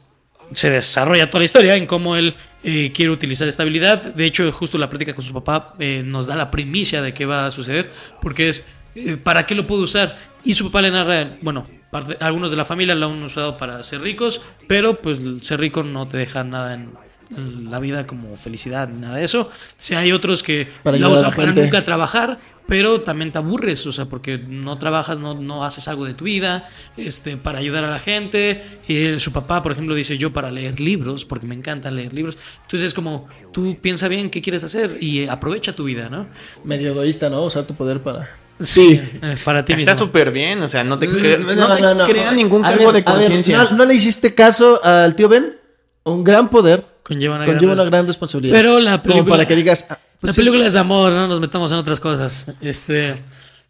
[0.53, 4.01] se desarrolla toda la historia en cómo él eh, quiere utilizar esta habilidad.
[4.03, 7.25] De hecho, justo la plática con su papá eh, nos da la primicia de qué
[7.25, 7.89] va a suceder,
[8.21, 10.17] porque es eh, para qué lo puedo usar.
[10.43, 13.81] Y su papá le narra, bueno, parte- algunos de la familia lo han usado para
[13.83, 16.89] ser ricos, pero pues ser rico no te deja nada en
[17.35, 19.49] en la vida como felicidad, ni nada de eso.
[19.77, 23.85] Si hay otros que Para la usan la para nunca trabajar, pero también te aburres,
[23.87, 27.83] o sea, porque no trabajas, no, no haces algo de tu vida, este, para ayudar
[27.83, 28.63] a la gente.
[28.87, 32.37] Y su papá, por ejemplo, dice yo para leer libros, porque me encanta leer libros.
[32.63, 36.27] Entonces es como, tú piensa bien qué quieres hacer y aprovecha tu vida, ¿no?
[36.63, 37.43] Medio egoísta, ¿no?
[37.43, 38.29] Usar tu poder para...
[38.59, 39.01] Sí.
[39.21, 41.95] eh, para ti Está súper bien, o sea, no te, No, cre- no te no,
[41.95, 42.05] no.
[42.05, 43.57] crea ningún cargo ver, de conciencia.
[43.57, 45.55] ¿no, no le hiciste caso al tío Ben?
[46.03, 48.55] Un gran poder Conlleva una conlleva gran una gran responsabilidad.
[48.55, 49.85] Pero la Como película- para que digas...
[49.89, 52.45] ah, La pues película es- es de amor, no nos metamos en otras cosas.
[52.61, 53.15] Este,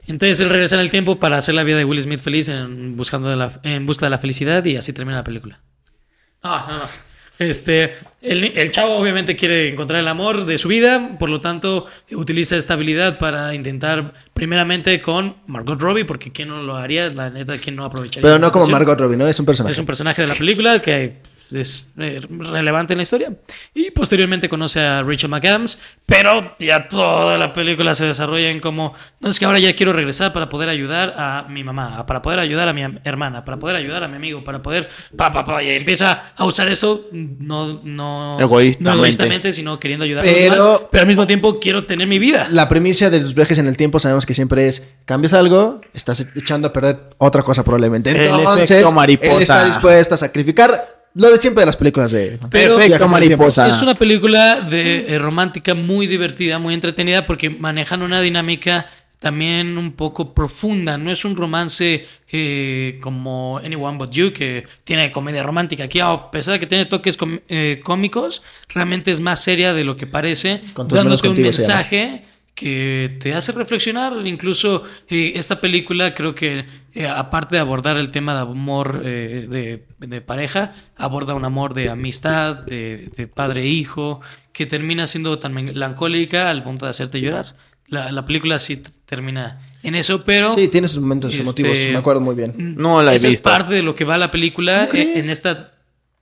[0.08, 2.98] entonces él regresa en el tiempo para hacer la vida de Will Smith feliz en,
[2.98, 5.62] buscando de la, en busca de la felicidad y así termina la película.
[6.44, 6.84] Ah, no, no.
[7.42, 11.88] Este, el, el chavo obviamente quiere encontrar el amor de su vida, por lo tanto
[12.12, 17.32] utiliza esta habilidad para intentar primeramente con Margot Robbie, porque quién no lo haría, la
[17.32, 18.22] neta, quién no aprovecharía.
[18.22, 18.68] Pero no como?
[18.68, 19.28] Margot Robbie, ¿no?
[19.28, 19.72] Es un personaje.
[19.72, 21.18] Es un personaje de la película que
[21.54, 23.34] es eh, relevante en la historia.
[23.74, 28.94] Y posteriormente conoce a Rachel McAdams, pero ya toda la película se desarrolla en como,
[29.20, 32.40] no es que ahora ya quiero regresar para poder ayudar a mi mamá, para poder
[32.40, 35.64] ayudar a mi hermana, para poder ayudar a mi amigo, para poder, pa, pa, pa,
[35.64, 38.84] y empieza a usar eso no, no, Egoístamente.
[38.84, 42.08] no egoístamente, sino queriendo ayudar a Pero- los demás, pero al mismo tiempo quiero tener
[42.08, 42.48] mi vida.
[42.52, 46.26] La premisa de los viajes en el tiempo sabemos que siempre es cambias algo, estás
[46.36, 48.12] echando a perder otra cosa probablemente.
[48.12, 49.32] El Entonces, efecto mariposa.
[49.36, 53.08] él está dispuesto a sacrificar lo de siempre de las películas de Pero- tiempo.
[53.10, 53.68] mariposa.
[53.68, 58.88] Es una película de eh, romántica muy divertida, muy entretenida porque manejan una dinámica
[59.20, 60.98] también un poco profunda.
[60.98, 65.84] No es un romance eh, como Anyone But You que tiene comedia romántica.
[65.84, 69.84] Aquí, a pesar de que tiene toques com- eh, cómicos, realmente es más seria de
[69.84, 72.24] lo que parece, dándote un mensaje
[72.62, 74.14] que te hace reflexionar.
[74.26, 79.48] Incluso eh, esta película creo que eh, aparte de abordar el tema de amor eh,
[79.50, 84.22] de, de pareja, aborda un amor de amistad, de, de padre e hijo,
[84.54, 87.56] que termina siendo tan melancólica al punto de hacerte llorar.
[87.88, 90.54] La, la película sí termina en eso, pero...
[90.54, 92.54] Sí, tiene sus momentos Este, emotivos, me acuerdo muy bien.
[92.78, 93.50] No la he Esa visto.
[93.50, 94.88] es parte de lo que va la película.
[94.90, 95.14] ¿Cómo Eh?
[95.20, 95.74] En esta.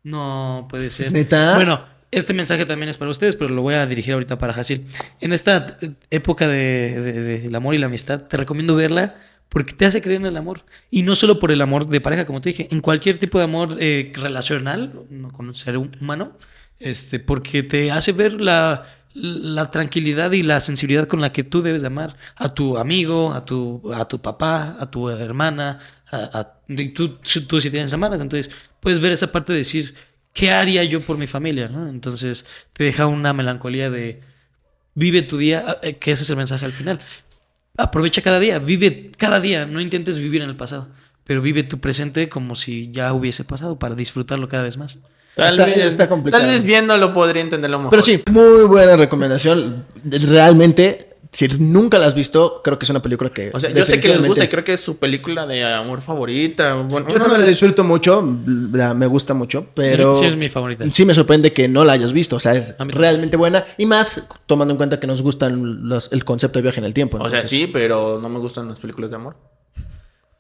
[0.03, 1.11] No puede ser.
[1.11, 1.55] ¿Neta?
[1.55, 4.85] Bueno, este mensaje también es para ustedes, pero lo voy a dirigir ahorita para Hasil.
[5.19, 9.15] En esta eh, época de, de- de- del amor y la amistad, te recomiendo verla
[9.49, 10.61] porque te hace creer en el amor.
[10.91, 13.43] Y no solo por el amor de pareja, como te dije, en cualquier tipo de
[13.45, 14.91] amor eh, relacional,
[15.33, 16.37] con un ser humano,
[16.79, 21.61] este, porque te hace ver la, la tranquilidad y la sensibilidad con la que tú
[21.61, 25.79] debes de amar a tu amigo, a tu, a tu papá, a tu hermana,
[26.11, 26.53] a,
[26.95, 27.17] tú,
[27.47, 29.93] tú si tienes hermanas, entonces puedes ver esa parte de decir,
[30.33, 31.67] ¿qué haría yo por mi familia?
[31.67, 31.87] ¿no?
[31.89, 34.21] Entonces te deja una melancolía de,
[34.95, 36.99] Vive tu día, eh, que ese es el mensaje al final.
[37.77, 40.89] Aprovecha cada día, vive cada día, no intentes vivir en el pasado,
[41.23, 44.99] pero vive tu presente como si ya hubiese pasado para disfrutarlo cada vez más.
[45.35, 46.43] Tal, Está- vez, está complicado.
[46.43, 47.91] tal vez viéndolo podría entenderlo mejor.
[47.91, 49.85] Pero sí, muy buena recomendación.
[50.03, 53.51] Realmente, si nunca la has visto, creo que es una película que.
[53.53, 56.01] O sea, yo sé que les gusta y creo que es su película de amor
[56.01, 56.73] favorita.
[56.75, 58.23] Bueno, Yo también la disfruto mucho,
[58.73, 60.15] la- me gusta mucho, pero.
[60.15, 60.85] Sí, es mi favorita.
[60.91, 64.23] Sí me sorprende que no la hayas visto, o sea, es realmente buena y más
[64.47, 67.17] tomando en cuenta que nos gustan los- el concepto de viaje en el tiempo.
[67.21, 69.35] O sea, sí, pero no me gustan las películas de amor.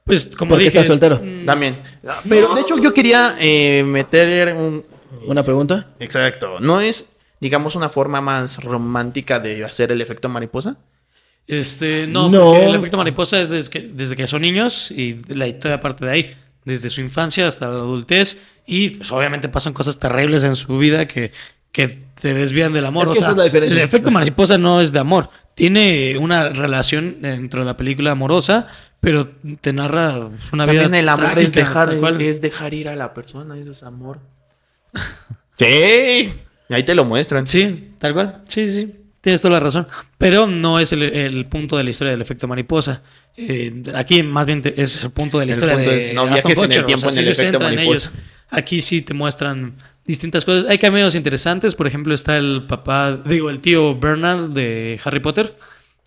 [0.05, 1.21] Pues como Porque dije, estás soltero.
[1.23, 1.83] mm, También.
[2.27, 4.83] Pero de hecho yo quería eh, meter un...
[5.27, 5.87] ¿Una pregunta?
[5.99, 6.59] Exacto.
[6.59, 7.03] ¿No es,
[7.39, 10.77] digamos, una forma más romántica de hacer el efecto mariposa?
[11.47, 12.45] Este, no, No.
[12.45, 16.05] porque el efecto mariposa es desde que, desde que son niños y la historia parte
[16.05, 20.55] de ahí, desde su infancia hasta la adultez y pues obviamente pasan cosas terribles en
[20.55, 21.31] su vida que,
[21.71, 23.05] que te desvían del amor.
[23.05, 23.77] Es o que sea, esa es la diferencia.
[23.77, 28.67] El efecto mariposa no es de amor, tiene una relación dentro de la película amorosa,
[28.99, 29.29] pero
[29.61, 33.57] te narra una vida También el amor es dejar, es dejar ir a la persona,
[33.57, 34.19] eso es amor.
[35.57, 36.31] sí.
[36.69, 37.47] Ahí te lo muestran.
[37.47, 38.43] Sí, tal cual.
[38.47, 38.95] Sí, sí.
[39.21, 39.87] Tienes toda la razón.
[40.17, 43.01] Pero no es el, el punto de la historia del efecto mariposa.
[43.35, 46.21] Eh, aquí más bien te- es el punto de la El historia de es, no
[46.21, 48.09] Aston viajes en el Kutcher, tiempo en sí el se efecto centra en mariposa.
[48.13, 48.23] ellos.
[48.49, 50.65] Aquí sí te muestran distintas cosas.
[50.69, 51.75] Hay cameos interesantes.
[51.75, 55.55] Por ejemplo, está el papá, digo, el tío Bernard de Harry Potter.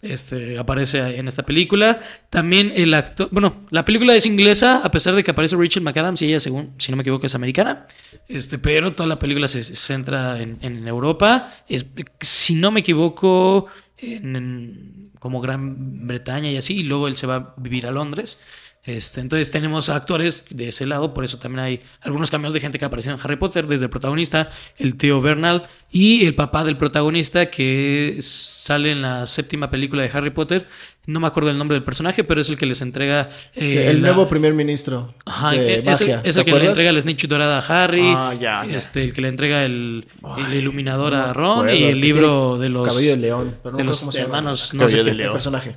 [0.02, 2.00] Este aparece en esta película.
[2.28, 3.28] También el actor.
[3.30, 6.74] Bueno, la película es inglesa, a pesar de que aparece Rachel McAdams y ella, según,
[6.78, 7.86] si no me equivoco, es americana.
[8.26, 11.54] Este, pero toda la película se, centra en, en Europa.
[11.68, 11.86] Es,
[12.20, 16.80] si no me equivoco, en, en como Gran Bretaña y así.
[16.80, 18.42] Y luego él se va a vivir a Londres.
[18.84, 22.80] Este, entonces tenemos actores de ese lado, por eso también hay algunos cameos de gente
[22.80, 26.76] que aparecieron en Harry Potter, desde el protagonista, el tío Bernal y el papá del
[26.76, 30.66] protagonista que sale en la séptima película de Harry Potter.
[31.06, 34.02] No me acuerdo el nombre del personaje, pero es el que les entrega eh, el
[34.02, 36.22] la- nuevo primer ministro Ajá, de es, el- magia.
[36.24, 38.76] es ¿te el que le entrega el snitch dorada a Harry, Ah, ya, ya.
[38.76, 40.06] este, el que le entrega el,
[40.48, 43.56] el iluminador a Ron acuerdo, y el libro de los, Cabello de león.
[43.62, 44.38] pero no de los cómo se llama.
[44.38, 45.10] hermanos, no sé Cabello qué.
[45.10, 45.28] de león.
[45.28, 45.76] El personaje.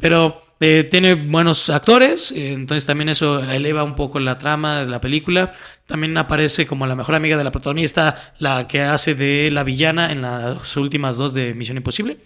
[0.00, 4.88] Pero eh, tiene buenos actores, eh, entonces también eso eleva un poco la trama de
[4.88, 5.52] la película.
[5.86, 10.10] También aparece como la mejor amiga de la protagonista, la que hace de la villana
[10.10, 12.18] en las últimas dos de Misión Imposible.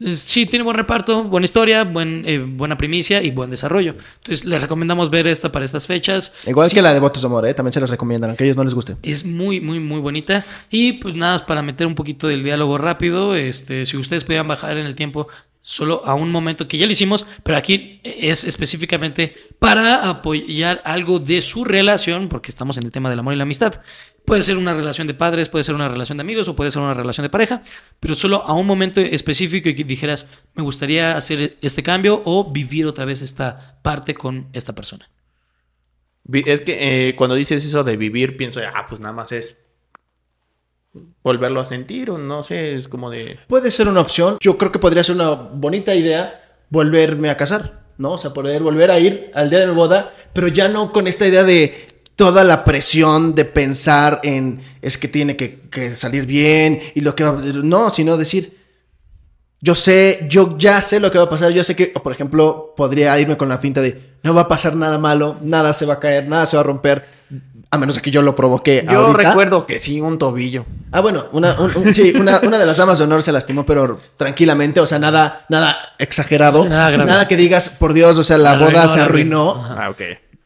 [0.00, 3.96] Entonces, sí, tiene buen reparto, buena historia, buen, eh, buena primicia y buen desarrollo.
[4.16, 6.32] Entonces, les recomendamos ver esta para estas fechas.
[6.46, 7.52] Igual Sí, que la de Votos de Amor, ¿eh?
[7.52, 8.96] también se les recomiendan, aunque a ellos no les guste.
[9.02, 10.42] es muy, muy, muy bonita.
[10.70, 14.78] Y pues nada, para meter un poquito del diálogo rápido, este, si ustedes pudieran bajar
[14.78, 15.28] en el tiempo
[15.62, 21.18] solo a un momento que ya lo hicimos, pero aquí es específicamente para apoyar algo
[21.18, 23.82] de su relación, porque estamos en el tema del amor y la amistad.
[24.24, 26.82] Puede ser una relación de padres, puede ser una relación de amigos o puede ser
[26.82, 27.62] una relación de pareja,
[27.98, 32.50] pero solo a un momento específico y que dijeras, me gustaría hacer este cambio o
[32.50, 35.10] vivir otra vez esta parte con esta persona.
[36.32, 39.56] Es que eh, cuando dices eso de vivir, pienso, ah, pues nada más es
[41.22, 43.38] volverlo a sentir o no sé, es como de...
[43.46, 44.38] Puede ser una opción.
[44.40, 48.12] Yo creo que podría ser una bonita idea volverme a casar, ¿no?
[48.12, 51.06] O sea, poder volver a ir al día de mi boda, pero ya no con
[51.06, 56.80] esta idea de toda la presión de pensar en es que tiene que, salir bien
[56.94, 58.58] y lo que va a No, sino decir,
[59.60, 61.50] yo sé, yo ya sé lo que va a pasar.
[61.52, 64.74] Yo sé que, por ejemplo, podría irme con la finta de no va a pasar
[64.76, 67.06] nada malo, nada se va a caer, nada se va a romper,
[67.70, 68.84] a menos de que yo lo provoque.
[68.90, 69.30] Yo ahorita.
[69.30, 70.66] recuerdo que sí, un tobillo.
[70.92, 73.64] Ah, bueno, una, un- un- sí, una, una de las damas de honor se lastimó,
[73.64, 76.62] pero tranquilamente, o sea, nada, nada exagerado.
[76.64, 79.80] Sí, nada nada, que digas, por Dios, o sea, la boda se arruinó, arruinó.
[79.82, 80.02] Ah, ok.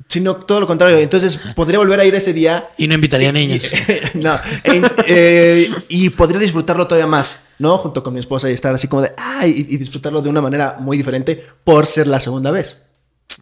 [0.08, 0.98] sino todo lo contrario.
[0.98, 2.68] Entonces, podría volver a ir ese día.
[2.76, 3.64] Y no invitaría a niños.
[4.14, 7.78] no, en- eh, y podría disfrutarlo todavía más, ¿no?
[7.78, 10.40] Junto con mi esposa y estar así como de, ay, y, y disfrutarlo de una
[10.40, 12.80] manera muy diferente por ser la segunda vez.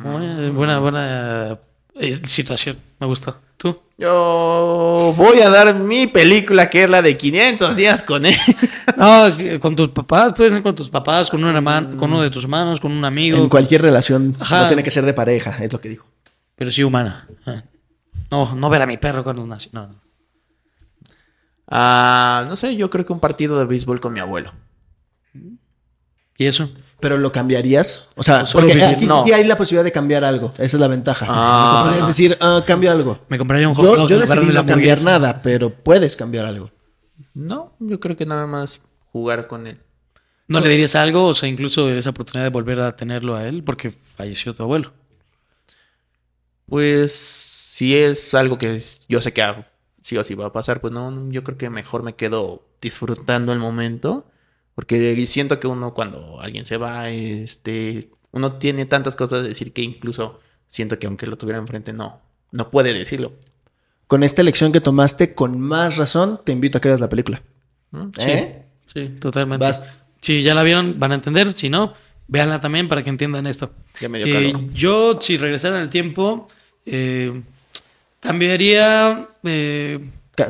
[0.00, 1.58] Buena, buena, buena
[1.96, 2.78] eh, situación.
[2.98, 3.36] Me gustó.
[3.56, 3.78] ¿Tú?
[3.98, 8.36] Yo voy a dar mi película que es la de 500 días con él.
[8.96, 12.20] No, que- con tus papás, puede ser con tus papás, con un hermano, con uno
[12.22, 13.38] de tus hermanos, con un amigo.
[13.38, 14.62] En cualquier relación, Ajá.
[14.62, 16.06] no tiene que ser de pareja, es lo que dijo.
[16.56, 17.26] Pero sí humana.
[17.46, 17.62] Ah.
[18.30, 19.70] No, no ver a mi perro cuando nació.
[19.72, 19.88] No,
[21.70, 21.76] no.
[21.76, 24.52] Ah, no sé, yo creo que un partido de béisbol con mi abuelo.
[26.36, 26.70] ¿Y eso?
[27.00, 28.08] Pero lo cambiarías.
[28.14, 29.24] O sea, solo porque vivir, aquí no.
[29.24, 30.52] sí hay la posibilidad de cambiar algo.
[30.54, 31.26] Esa es la ventaja.
[31.28, 31.84] Ah.
[31.86, 33.20] Podrías decir, ah, cambio algo.
[33.28, 36.46] Me compraría un hot Yo, dog yo de decidí no cambiar nada, pero puedes cambiar
[36.46, 36.70] algo.
[37.34, 38.80] No, yo creo que nada más
[39.12, 39.78] jugar con él.
[40.48, 41.26] ¿No le dirías algo?
[41.26, 44.92] O sea, incluso esa oportunidad de volver a tenerlo a él porque falleció tu abuelo.
[46.66, 49.42] Pues si es algo que yo sé que
[50.02, 53.52] sí o sí va a pasar, pues no, yo creo que mejor me quedo disfrutando
[53.52, 54.26] el momento
[54.74, 59.72] Porque siento que uno cuando alguien se va, este, uno tiene tantas cosas de decir
[59.72, 63.32] que incluso siento que aunque lo tuviera enfrente, no, no puede decirlo.
[64.06, 67.42] Con esta elección que tomaste, con más razón, te invito a que veas la película.
[67.92, 68.10] ¿no?
[68.18, 68.64] ¿Eh?
[68.86, 69.64] Sí, totalmente.
[69.64, 69.82] Vas.
[70.20, 71.52] Si ya la vieron, van a entender.
[71.54, 71.94] Si no,
[72.28, 73.72] véanla también para que entiendan esto.
[74.00, 76.48] Ya me dio Eh, yo, si regresara en el tiempo,
[76.86, 77.42] eh,
[78.22, 79.28] cambiaría.
[79.44, 79.98] eh,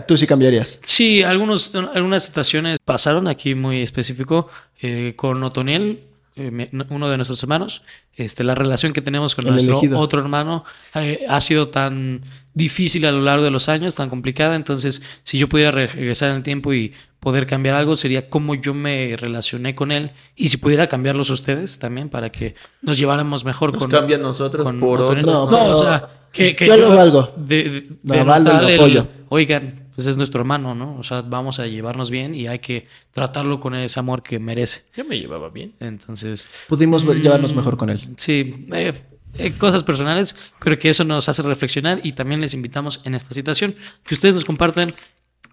[0.06, 0.78] Tú sí cambiarías.
[0.84, 4.48] sí, algunos, algunas situaciones pasaron aquí muy específico
[4.80, 6.04] eh, con Otoniel,
[6.36, 7.82] eh, uno de nuestros hermanos.
[8.16, 9.98] Este, la relación que tenemos con El nuestro elegido.
[9.98, 10.64] otro hermano
[10.94, 12.22] eh, ha sido tan
[12.54, 14.54] difícil a lo largo de los años, tan complicada.
[14.56, 18.54] Entonces, si yo pudiera re- regresar en el tiempo y poder cambiar algo, sería cómo
[18.54, 20.10] yo me relacioné con él.
[20.36, 23.90] Y si pudiera cambiarlos ustedes también para que nos lleváramos mejor Nos con.
[23.90, 25.64] cambia a nosotros con por otros, No, ¿no?
[25.66, 27.32] o sea, que, que Yo lo valgo.
[27.36, 29.06] De, de- Lo de avalo y el- apoyo.
[29.28, 30.96] Oigan, pues es nuestro hermano, ¿no?
[30.98, 34.84] O sea, vamos a llevarnos bien y hay que tratarlo con ese amor que merece.
[34.96, 35.74] Yo me llevaba bien.
[35.80, 37.12] Entonces, Pudimos Mm.
[37.20, 38.08] llevarnos mejor con él.
[38.16, 38.92] sí, eh,
[39.38, 43.32] eh, cosas personales, pero que eso nos hace reflexionar y también les invitamos en esta
[43.34, 43.74] situación
[44.04, 44.92] que ustedes nos compartan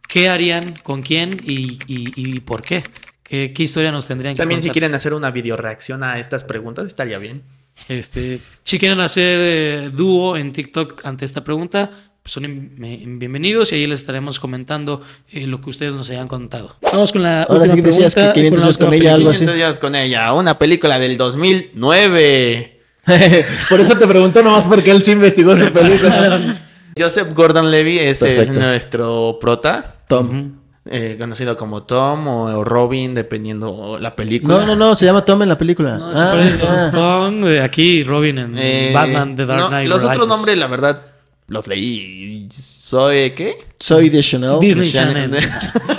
[0.08, 2.84] qué harían, con quién y, y- y por qué.
[3.24, 6.44] ¿Qué, qué historia nos tendrían que También si quieren hacer una video reacción a estas
[6.44, 7.44] preguntas, estaría bien.
[7.88, 11.92] Este, si quieren hacer eh, dúo en TikTok ante esta pregunta,
[12.30, 16.76] pues son bienvenidos y ahí les estaremos comentando eh, lo que ustedes nos hayan contado.
[16.94, 19.14] Vamos con la Ahora sí que decías pregunta que y 500 la días con ella,
[19.16, 19.40] algo así.
[19.40, 22.82] 500 días con ella, una película del 2009.
[23.70, 26.62] Por eso te pregunto nomás porque él sí investigó su película.
[26.98, 28.60] Joseph Gordon-Levy es el- Perfecto.
[28.60, 30.52] nuestro prota, Tom.
[30.86, 34.58] eh, conocido como Tom o Robin, dependiendo la película.
[34.58, 35.98] No, no, no, se llama Tom en la película.
[35.98, 36.34] No, Ah,
[36.68, 36.90] ah.
[36.92, 40.68] Tom, eh, aquí Robin en Eh, Batman The Dark no, Knight Los otros nombres, la
[40.68, 41.02] verdad,
[41.50, 42.48] los leí.
[42.52, 43.58] Soy, ¿qué?
[43.80, 44.60] Soy de Chanel.
[44.60, 44.92] Disney.
[44.92, 45.38] Channel.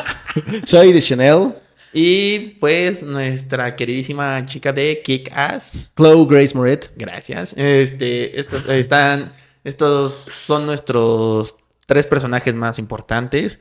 [0.64, 1.54] Soy de Chanel.
[1.92, 5.92] y pues nuestra queridísima chica de Kick Ass.
[5.96, 6.92] Chloe Grace Moret.
[6.96, 7.54] Gracias.
[7.56, 9.32] Este, estos están,
[9.64, 13.58] estos son nuestros tres personajes más importantes.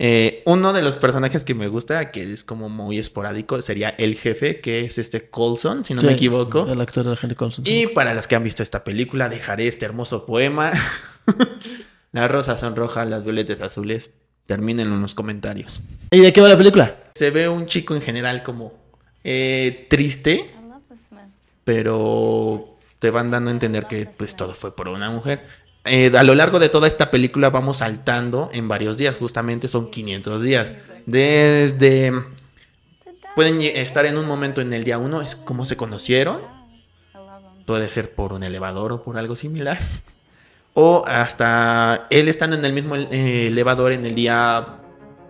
[0.00, 4.14] Eh, uno de los personajes que me gusta, que es como muy esporádico, sería el
[4.14, 6.68] jefe, que es este Colson, si no me equivoco.
[6.70, 7.64] El actor de la gente Colson.
[7.66, 10.70] Y para los que han visto esta película, dejaré este hermoso poema.
[12.12, 14.10] las rosas son rojas, las violetas azules.
[14.46, 15.82] Terminen en los comentarios.
[16.10, 16.96] ¿Y de qué va la película?
[17.14, 18.72] Se ve un chico en general como
[19.22, 20.50] eh, triste,
[21.64, 25.44] pero te van dando a entender que pues todo fue por una mujer.
[25.84, 29.90] Eh, a lo largo de toda esta película vamos saltando en varios días, justamente son
[29.90, 30.72] 500 días.
[31.06, 32.12] Desde...
[33.34, 36.40] Pueden estar en un momento en el día uno, es como se conocieron.
[37.66, 39.78] Puede ser por un elevador o por algo similar.
[40.80, 44.76] O hasta él estando en el mismo eh, elevador en el día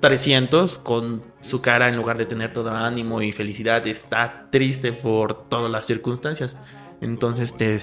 [0.00, 5.48] 300 con su cara en lugar de tener todo ánimo y felicidad está triste por
[5.48, 6.58] todas las circunstancias.
[7.00, 7.80] Entonces, te-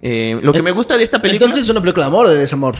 [0.00, 2.30] eh, lo que me gusta de esta película Entonces es una película de amor o
[2.30, 2.76] de desamor.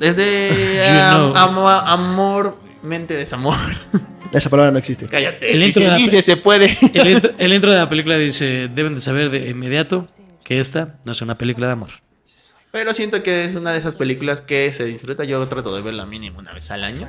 [0.00, 1.36] es de know.
[1.36, 3.56] amo- amor, mente, desamor.
[4.32, 5.06] Esa palabra no existe.
[5.06, 5.52] Cállate.
[5.52, 6.76] El y intro se de la dice, se puede.
[6.92, 10.08] El intro, el intro de la película dice, deben de saber de inmediato
[10.44, 11.90] que esta no es una película de amor.
[12.70, 15.24] Pero siento que es una de esas películas que se disfruta.
[15.24, 17.08] Yo trato de verla mínimo una vez al año.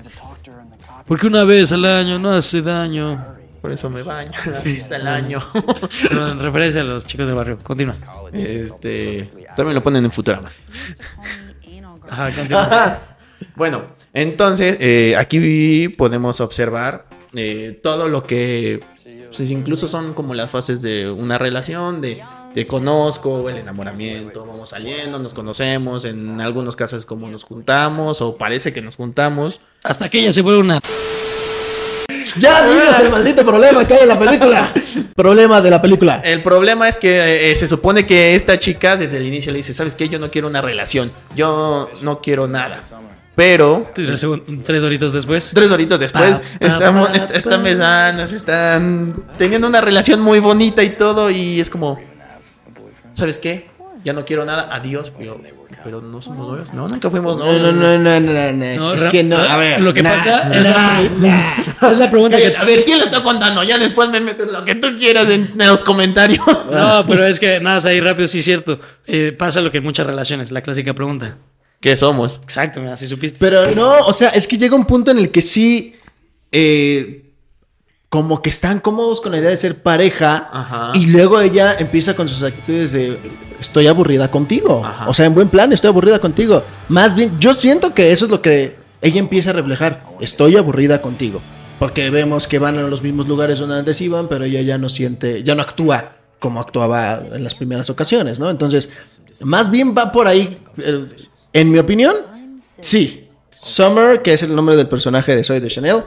[1.08, 3.36] Porque una vez al año no hace daño.
[3.62, 5.39] Por eso me baño una vez al año.
[6.12, 7.58] En referencia a los chicos del barrio.
[7.63, 7.95] Continúa.
[8.32, 9.32] este.
[9.56, 10.60] También lo ponen en Futuramas.
[12.10, 13.00] Ajá, continúa.
[13.56, 18.82] Bueno, entonces eh, aquí podemos observar eh, todo lo que
[19.36, 22.24] pues, incluso son como las fases de una relación, de
[22.56, 28.38] te conozco, el enamoramiento, vamos saliendo, nos conocemos, en algunos casos como nos juntamos o
[28.38, 29.60] parece que nos juntamos.
[29.84, 30.80] Hasta que ella se vuelve una...
[32.38, 34.74] Ya vimos el maldito problema que hay en la película.
[35.18, 36.22] problema de la película.
[36.24, 39.74] El problema es que eh, se supone que esta chica desde el inicio le dice,
[39.74, 40.08] ¿sabes qué?
[40.08, 42.82] Yo no quiero una relación, yo no quiero nada.
[43.36, 44.24] Pero Tres,
[44.82, 45.52] horitos después.
[45.54, 47.38] Tres horitos después, Pa, pa, estamos, pa, est- pa.
[47.38, 52.00] están besando, se están teniendo una relación muy bonita y todo, y es como,
[53.15, 53.73] ¿sabes qué?
[54.04, 55.41] Ya no quiero nada, adiós, pero,
[55.84, 57.62] pero no somos novios, no, nunca fuimos No, novios.
[57.62, 59.36] no, no, no, no, no, no, Es que no.
[59.36, 59.82] A ver.
[59.82, 60.67] Lo que nah, pasa nah, es,
[61.19, 62.56] la, es la pregunta que...
[62.56, 63.63] A ver, ¿quién le está contando?
[63.63, 66.45] Ya después me metes lo que tú quieras en, en los comentarios.
[66.71, 68.79] No, pero es que nada, ahí rápido, sí es cierto.
[69.08, 71.37] Eh, pasa lo que en muchas relaciones, la clásica pregunta.
[71.79, 72.35] ¿Qué somos?
[72.44, 73.37] Exacto, mira, así supiste.
[73.40, 75.96] Pero no, o sea, es que llega un punto en el que sí.
[76.52, 77.25] eh,
[78.16, 80.50] como que están cómodos con la idea de ser pareja.
[80.50, 80.92] Ajá.
[80.94, 83.20] Y luego ella empieza con sus actitudes de.
[83.60, 84.86] Estoy aburrida contigo.
[84.86, 85.10] Ajá.
[85.10, 86.63] O sea, en buen plan, estoy aburrida contigo.
[86.88, 90.06] Más bien, yo siento que eso es lo que ella empieza a reflejar.
[90.22, 91.42] Estoy aburrida contigo.
[91.78, 94.88] Porque vemos que van a los mismos lugares donde antes iban, pero ella ya no
[94.88, 98.50] siente, ya no actúa como actuaba en las primeras ocasiones, ¿no?
[98.50, 98.88] Entonces,
[99.42, 101.06] más bien va por ahí, eh,
[101.52, 102.16] en mi opinión,
[102.80, 103.28] sí.
[103.50, 106.04] Summer, que es el nombre del personaje de Soy de Chanel,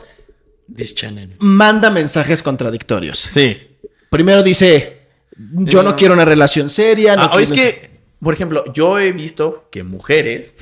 [0.74, 1.30] This channel.
[1.40, 3.18] manda mensajes contradictorios.
[3.30, 3.78] Sí.
[4.10, 5.02] Primero dice,
[5.36, 7.16] yo no quiero una relación seria.
[7.16, 7.90] No Ah, o es quiero- que,
[8.20, 10.54] por ejemplo, yo he visto que mujeres,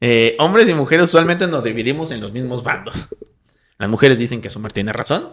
[0.00, 3.08] eh, hombres y mujeres usualmente nos dividimos en los mismos bandos.
[3.78, 5.30] Las mujeres dicen que Summer tiene razón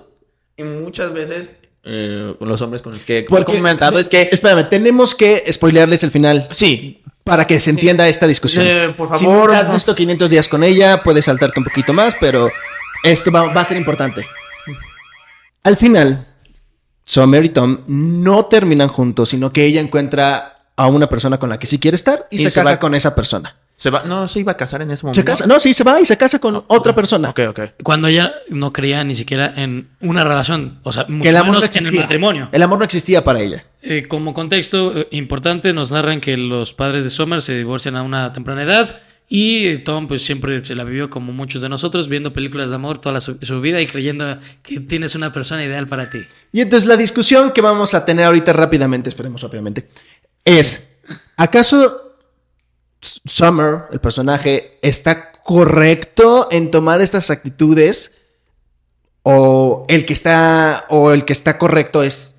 [0.58, 1.52] y muchas veces
[1.84, 4.30] eh, los hombres con los que he comentado es que...
[4.32, 8.66] Espérame, tenemos que spoilearles el final Sí, para que se entienda esta discusión.
[8.68, 11.94] Eh, por Si favor, nunca has visto 500 días con ella, puedes saltarte un poquito
[11.94, 12.50] más, pero
[13.04, 14.26] esto va, va a ser importante.
[15.64, 16.28] Al final,
[17.06, 21.60] Summer y Tom no terminan juntos, sino que ella encuentra a una persona con la
[21.60, 23.58] que sí quiere estar y, Y se, se casa va- con esa persona.
[23.78, 25.26] se va, no, se iba a casar en ese Se momento.
[25.26, 27.30] casa, no, sí, se va y se casa con otra persona.
[27.30, 27.60] Ok, ok.
[27.84, 31.48] Cuando ella no creía ni siquiera en una relación, o sea, mucho Que el amor
[31.48, 31.90] no menos en existía.
[31.92, 32.50] el matrimonio.
[32.52, 33.66] El amor no existía para ella.
[33.84, 38.02] Eh, como contexto eh, importante, nos narran que los padres de Summer se divorcian a
[38.04, 39.00] una temprana edad
[39.34, 42.98] y Tom pues siempre se la vivió como muchos de nosotros, viendo películas de amor
[42.98, 46.20] toda la su, su vida y creyendo que tienes una persona ideal para ti.
[46.52, 49.88] Y entonces la discusión que vamos a tener ahorita rápidamente, esperemos rápidamente,
[50.44, 50.84] es,
[51.38, 52.18] ¿acaso
[53.00, 58.12] Summer, el personaje, está correcto en tomar estas actitudes?
[59.24, 62.36] ¿O el que está, o el que está correcto es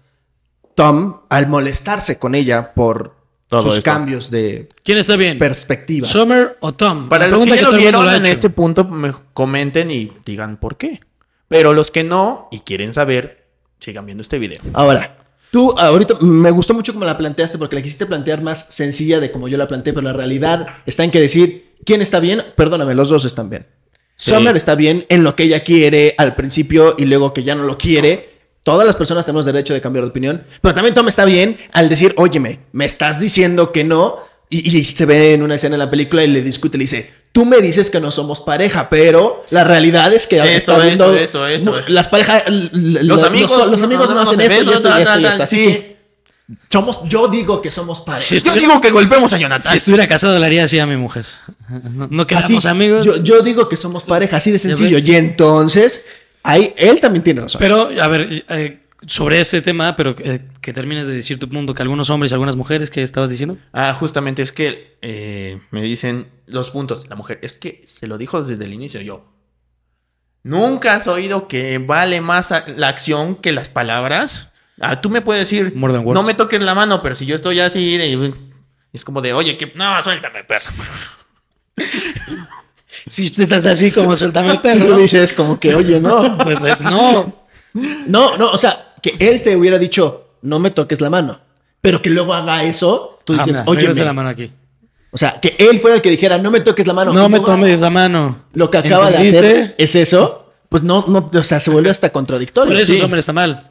[0.74, 3.21] Tom al molestarse con ella por
[3.52, 3.90] Todo sus esto.
[3.90, 5.38] cambios de ¿Quién está bien?
[5.38, 6.10] perspectivas?
[6.10, 7.08] ¿Summer o Tom?
[7.08, 10.56] Para La los que pregunta ya lo vieron en este punto, me comenten y digan
[10.56, 11.00] por qué.
[11.48, 13.44] Pero los que no y quieren saber,
[13.78, 14.58] sigan viendo este video.
[14.72, 15.18] Ahora,
[15.50, 19.30] tú ahorita me gustó mucho como la planteaste porque la quisiste plantear más sencilla de
[19.30, 22.94] como yo la planteé, pero la realidad está en que decir quién está bien, perdóname,
[22.94, 23.66] los dos están bien.
[24.16, 24.30] Sí.
[24.30, 27.64] Summer está bien en lo que ella quiere al principio y luego que ya no
[27.64, 28.30] lo quiere.
[28.62, 31.88] Todas las personas tenemos derecho de cambiar de opinión, pero también Tom está bien al
[31.88, 34.18] decir, óyeme, me estás diciendo que no.
[34.48, 37.10] Y, y se ve en una escena en la película y le discute, le dice,
[37.32, 40.84] tú me dices que no somos pareja, pero la realidad es que Esto, está esto,
[40.84, 41.74] viendo esto, esto.
[41.88, 45.24] las parejas, Los amigos, los, amigos no, no, no hacen esto, esto y esto y
[45.24, 45.42] esto.
[45.42, 45.64] Así sí.
[45.64, 45.92] que
[46.70, 48.22] somos, yo digo que somos pareja.
[48.22, 49.70] Si Yo digo que golpemos a Jonathan.
[49.70, 51.24] si estuviera casado, le haría así a mi mujer.
[51.68, 53.06] No, no quedamos Así, amigos.
[53.06, 54.98] Yo, yo digo que somos pareja, así de sencillo.
[54.98, 56.04] Y entonces,
[56.42, 57.58] ahí él también tiene razón.
[57.58, 61.74] Pero, a ver, eh, sobre este tema, pero eh, que termines de decir tu punto,
[61.74, 63.58] que algunos hombres y algunas mujeres, ¿qué estabas diciendo?
[63.72, 67.08] Ah, justamente es que eh, me dicen los puntos.
[67.08, 69.28] La mujer, es que se lo dijo desde el inicio yo.
[70.44, 74.48] ¿Nunca has oído que vale más la acción que las palabras?
[74.80, 76.20] Ah, tú me puedes decir, More than words.
[76.20, 78.32] no me toques la mano, pero si yo estoy así, de-
[78.92, 80.70] es como de, oye, que no, suéltame, perro.
[83.06, 86.38] Si tú estás así como suéltame el Y perro, tú dices como que, oye, no.
[86.44, 87.32] pues es- no.
[88.06, 91.40] No, no, o sea, que él te hubiera dicho, no me toques la mano.
[91.80, 94.50] Pero que luego haga eso, tú dices, Ah, oye, la mano aquí.
[95.10, 97.12] o sea, que él fuera el que dijera, no me toques la mano.
[97.12, 98.44] No me tomes la mano.
[98.52, 102.10] Lo que acaba de hacer es eso, pues no, no, o sea, se vuelve hasta
[102.10, 102.72] contradictorio.
[102.72, 103.00] Por eso Sí.
[103.00, 103.70] hombre está mal.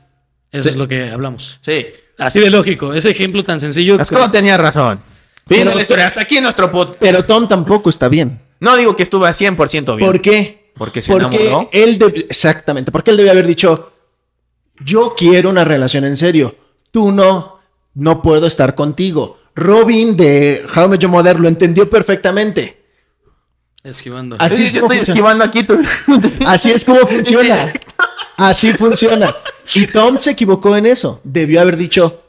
[0.52, 0.70] Eso Sí.
[0.70, 1.60] es lo que hablamos.
[1.62, 1.86] Sí.
[2.18, 2.94] Así de lógico.
[2.94, 4.00] Ese ejemplo tan sencillo.
[4.02, 5.00] Es como tenía razón.
[5.48, 6.08] Pero- historia.
[6.08, 6.96] Hasta aquí nuestro pod.
[7.00, 8.40] Pero Tom tampoco está bien.
[8.62, 10.08] No digo que estuvo a 100% bien.
[10.10, 10.72] ¿Por qué?
[10.76, 11.70] Porque se Porque enamoró.
[11.74, 13.92] él deb- exactamente, porque él debe haber dicho,
[14.86, 16.56] yo quiero una relación en serio,
[16.92, 17.60] tú no,
[17.96, 19.38] no puedo estar contigo.
[19.54, 22.82] Robin de How I Met Your Mother lo entendió perfectamente.
[23.84, 24.38] Esquivando.
[24.40, 25.14] Así Sí, es yo estoy funciona.
[25.14, 25.64] esquivando aquí.
[25.64, 25.80] tú-
[26.46, 27.74] Así es como funciona.
[28.38, 29.36] Así funciona.
[29.74, 31.20] Y Tom se equivocó en eso.
[31.24, 32.24] Debió haber dicho,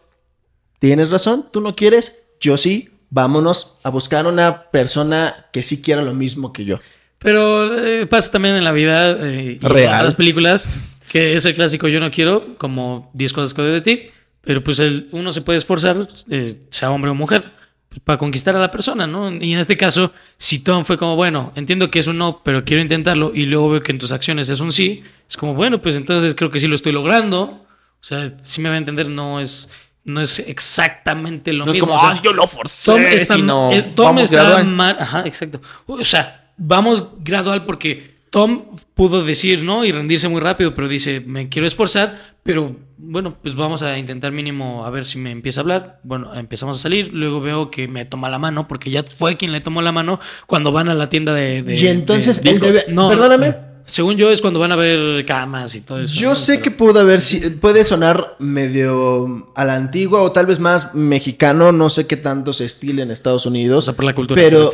[0.79, 6.01] tienes razón, tú no quieres, yo sí, vámonos a buscar una persona que sí quiera
[6.01, 6.81] lo mismo que yo.
[7.19, 9.99] Pero eh, pasa también en la vida eh, y Real.
[9.99, 10.69] en las películas
[11.09, 14.03] que es el clásico yo no quiero, como 10 cosas que odio de ti,
[14.41, 17.53] pero pues el, uno se puede esforzar, eh, sea hombre o mujer,
[17.91, 19.31] pues, para conquistar a la persona, ¿no?
[19.31, 22.65] Y en este caso, si Tom fue como, bueno, entiendo que es un no, pero
[22.65, 25.83] quiero intentarlo y luego veo que en tus acciones es un sí, es como, bueno,
[25.83, 27.43] pues entonces creo que sí lo estoy logrando.
[27.43, 29.71] O sea, si me va a entender, no es,
[30.05, 31.89] no es exactamente lo No es mismo.
[31.89, 32.91] como, o sea, "Ah, yo lo forcé.
[32.93, 34.97] Tom está, sino, eh, Tom está mal.
[34.99, 35.61] Ajá, exacto.
[35.87, 41.21] O sea, vamos gradual porque Tom pudo decir no y rendirse muy rápido, pero dice,
[41.21, 45.61] me quiero esforzar, pero bueno, pues vamos a intentar mínimo a ver si me empieza
[45.61, 46.01] a hablar.
[46.03, 49.53] Bueno, empezamos a salir, luego veo que me toma la mano, porque ya fue quien
[49.53, 51.63] le tomó la mano cuando van a la tienda de...
[51.63, 52.85] de- y entonces de debe...
[52.89, 53.55] No, Perdóname.
[53.87, 56.15] Según yo es cuando van a ver camas y todo eso.
[56.15, 56.35] Yo ¿no?
[56.35, 57.21] sé Pero- que pudo haber,
[57.61, 62.53] puede sonar medio a la antigua o tal vez más mexicano, no sé qué tanto
[62.53, 63.85] se estila en Estados O Unidos.
[63.87, 64.41] sea, por la cultura.
[64.41, 64.73] Pero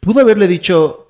[0.00, 1.06] pudo haberle dicho,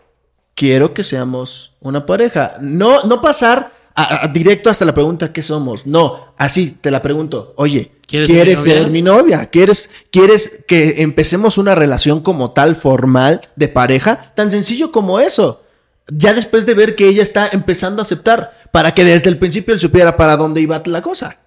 [0.54, 2.56] quiero que seamos una pareja.
[2.60, 5.86] No, no pasar a- a- directo hasta la pregunta, ¿qué somos?
[5.86, 8.82] No, así te la pregunto, oye, ¿Quieres ¿quieres, ser mi novia?
[8.82, 9.46] ser mi novia?
[9.50, 14.32] ¿Quieres, ¿Quieres que empecemos una relación como tal, formal, de pareja?
[14.36, 15.62] Tan sencillo como eso.
[16.08, 19.74] Ya después de ver que ella está empezando a aceptar, para que desde el principio
[19.74, 21.38] él supiera para dónde iba la cosa.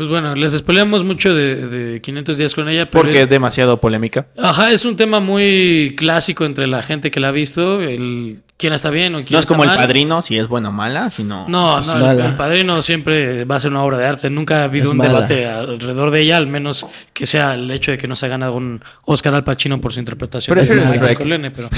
[0.00, 3.78] Pues bueno, les spoileamos mucho de, de 500 días con ella, pero Porque es demasiado
[3.82, 4.28] polémica.
[4.38, 8.72] Ajá, es un tema muy clásico entre la gente que la ha visto, el quién
[8.72, 9.76] está bien o quién No es está como el mal.
[9.78, 11.46] padrino, si es buena o mala, sino...
[11.48, 12.26] No, Es no, el, mala.
[12.28, 14.30] el padrino siempre va a ser una obra de arte.
[14.30, 15.12] Nunca ha habido Es un mala.
[15.26, 18.28] debate alrededor de ella, al menos que sea el hecho de que no se ha
[18.30, 21.18] ganado un Oscar al Pacino por su interpretación Pero de ese es.
[21.18, 21.68] Corleone, pero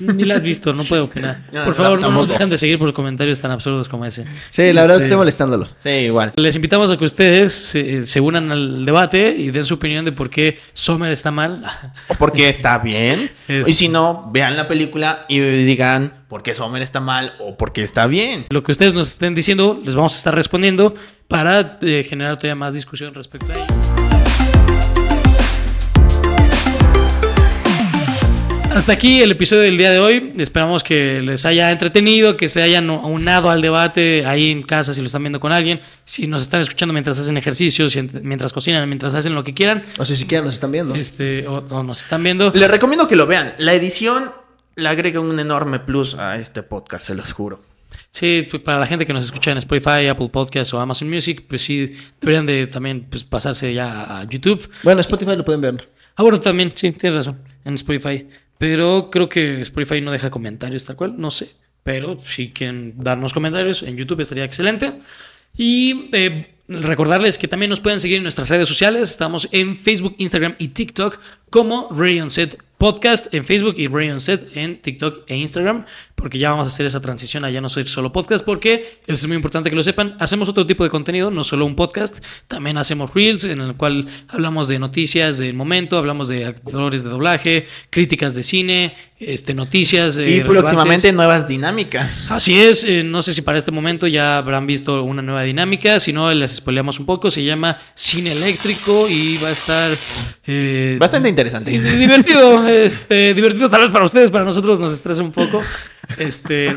[0.00, 1.40] ni la has visto, no puedo opinar.
[1.52, 4.24] No, Por favor, no nos dejan de seguir por comentarios tan absurdos como ese.
[4.50, 5.66] Sí, la verdad Este, estoy molestándolo.
[5.82, 6.32] Sí, igual.
[6.36, 10.12] Les invitamos a que ustedes se, se unan al debate y den su opinión de
[10.12, 11.62] por qué Sommer está mal.
[12.08, 13.30] O porque está bien.
[13.48, 17.56] Es- Y si no, vean la película y digan por qué Sommer está mal o
[17.56, 18.46] por qué está bien.
[18.50, 20.94] Lo que ustedes nos estén diciendo, les vamos a estar respondiendo
[21.28, 23.89] para eh, generar todavía más discusión respecto a ello.
[28.72, 30.32] Hasta aquí el episodio del día de hoy.
[30.38, 35.00] Esperamos que les haya entretenido, que se hayan unado al debate ahí en casa si
[35.00, 39.12] lo están viendo con alguien, si nos están escuchando mientras hacen ejercicios, mientras cocinan, mientras
[39.14, 40.94] hacen lo que quieran, O si siquiera nos están viendo.
[40.94, 42.52] este, o, o nos están viendo.
[42.54, 43.54] Les recomiendo que lo vean.
[43.58, 44.30] La edición
[44.76, 47.60] le agrega un enorme plus a este podcast, se los juro.
[48.12, 51.62] Sí, para la gente que nos escucha en Spotify, Apple Podcasts o Amazon Music, pues
[51.62, 54.68] sí, deberían de también pues, pasarse ya a YouTube.
[54.84, 55.88] Bueno, Spotify lo pueden ver.
[56.16, 58.26] Ah, bueno, también, sí, tienes razón, en Spotify.
[58.60, 61.50] Pero creo que Spotify no deja comentarios tal cual, no sé.
[61.82, 64.92] Pero si quieren darnos comentarios en YouTube estaría excelente.
[65.56, 69.08] Y eh, recordarles que también nos pueden seguir en nuestras redes sociales.
[69.08, 74.20] Estamos en Facebook, Instagram y TikTok como Radio Set Podcast en Facebook y Radio on
[74.20, 75.84] Set en TikTok e Instagram.
[76.14, 78.42] Porque ya vamos a hacer esa transición a ya no ser solo podcast.
[78.42, 80.16] Porque eso es muy importante que lo sepan.
[80.18, 82.24] Hacemos otro tipo de contenido, no solo un podcast.
[82.48, 87.10] También hacemos Reels en el cual hablamos de noticias del momento, hablamos de actores de
[87.10, 90.16] doblaje, críticas de cine, este, noticias.
[90.16, 90.60] eh, y relevantes.
[90.62, 92.30] próximamente nuevas dinámicas.
[92.30, 96.00] Así es, eh, no sé si para este momento ya habrán visto una nueva dinámica,
[96.00, 99.90] si no les spoileamos un poco, se llama Cine Eléctrico y va a estar
[100.46, 101.70] eh, Bastante interesante.
[101.98, 105.62] divertido, este, divertido tal vez para ustedes, para nosotros nos estresa un poco.
[106.18, 106.76] Este,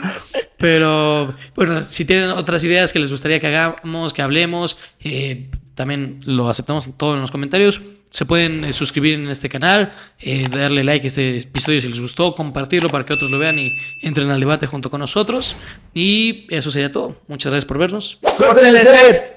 [0.58, 6.22] pero bueno, si tienen otras ideas que les gustaría que hagamos, que hablemos, eh, también
[6.26, 7.82] lo aceptamos todo en los comentarios.
[8.10, 12.00] Se pueden eh, suscribir en este canal, eh, darle like a este episodio si les
[12.00, 15.56] gustó, compartirlo para que otros lo vean y entren al debate junto con nosotros.
[15.94, 17.22] Y eso sería todo.
[17.28, 18.20] Muchas gracias por vernos.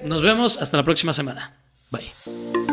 [0.07, 1.57] Nos vemos hasta la próxima semana.
[1.89, 2.66] Bye.